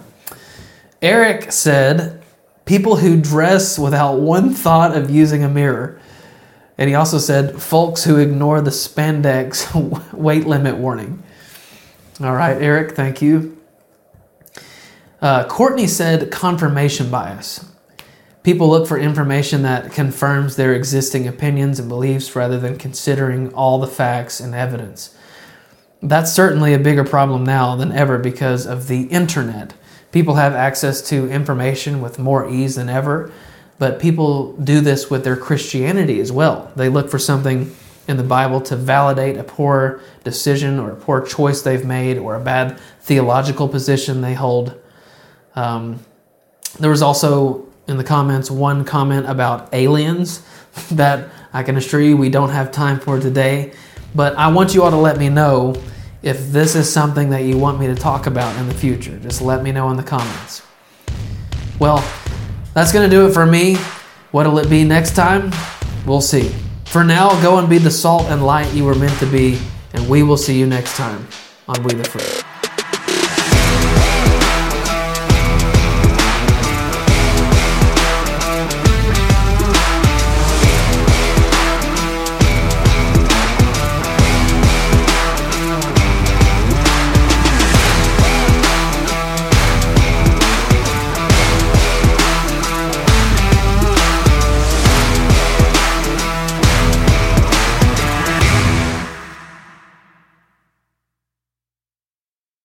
[1.03, 2.23] Eric said,
[2.65, 6.01] people who dress without one thought of using a mirror.
[6.77, 11.23] And he also said, folks who ignore the spandex weight limit warning.
[12.21, 13.57] All right, Eric, thank you.
[15.21, 17.65] Uh, Courtney said confirmation bias.
[18.43, 23.79] People look for information that confirms their existing opinions and beliefs rather than considering all
[23.79, 25.17] the facts and evidence.
[26.03, 29.73] That's certainly a bigger problem now than ever because of the internet.
[30.13, 33.33] People have access to information with more ease than ever,
[33.79, 36.71] but people do this with their Christianity as well.
[36.77, 37.75] They look for something
[38.07, 42.35] in the Bible to validate a poor decision or a poor choice they've made or
[42.35, 44.81] a bad theological position they hold.
[45.57, 46.01] Um,
[46.79, 50.43] there was also in the comments one comment about aliens
[50.91, 53.73] that I can assure you we don't have time for today.
[54.15, 55.75] But I want you all to let me know
[56.23, 59.19] if this is something that you want me to talk about in the future.
[59.19, 60.63] Just let me know in the comments.
[61.79, 61.99] Well,
[62.75, 63.77] that's going to do it for me.
[64.33, 65.53] What'll it be next time?
[66.07, 66.53] We'll see.
[66.87, 69.59] For now, go and be the salt and light you were meant to be,
[69.95, 71.27] and we will see you next time
[71.69, 72.44] on We the Free.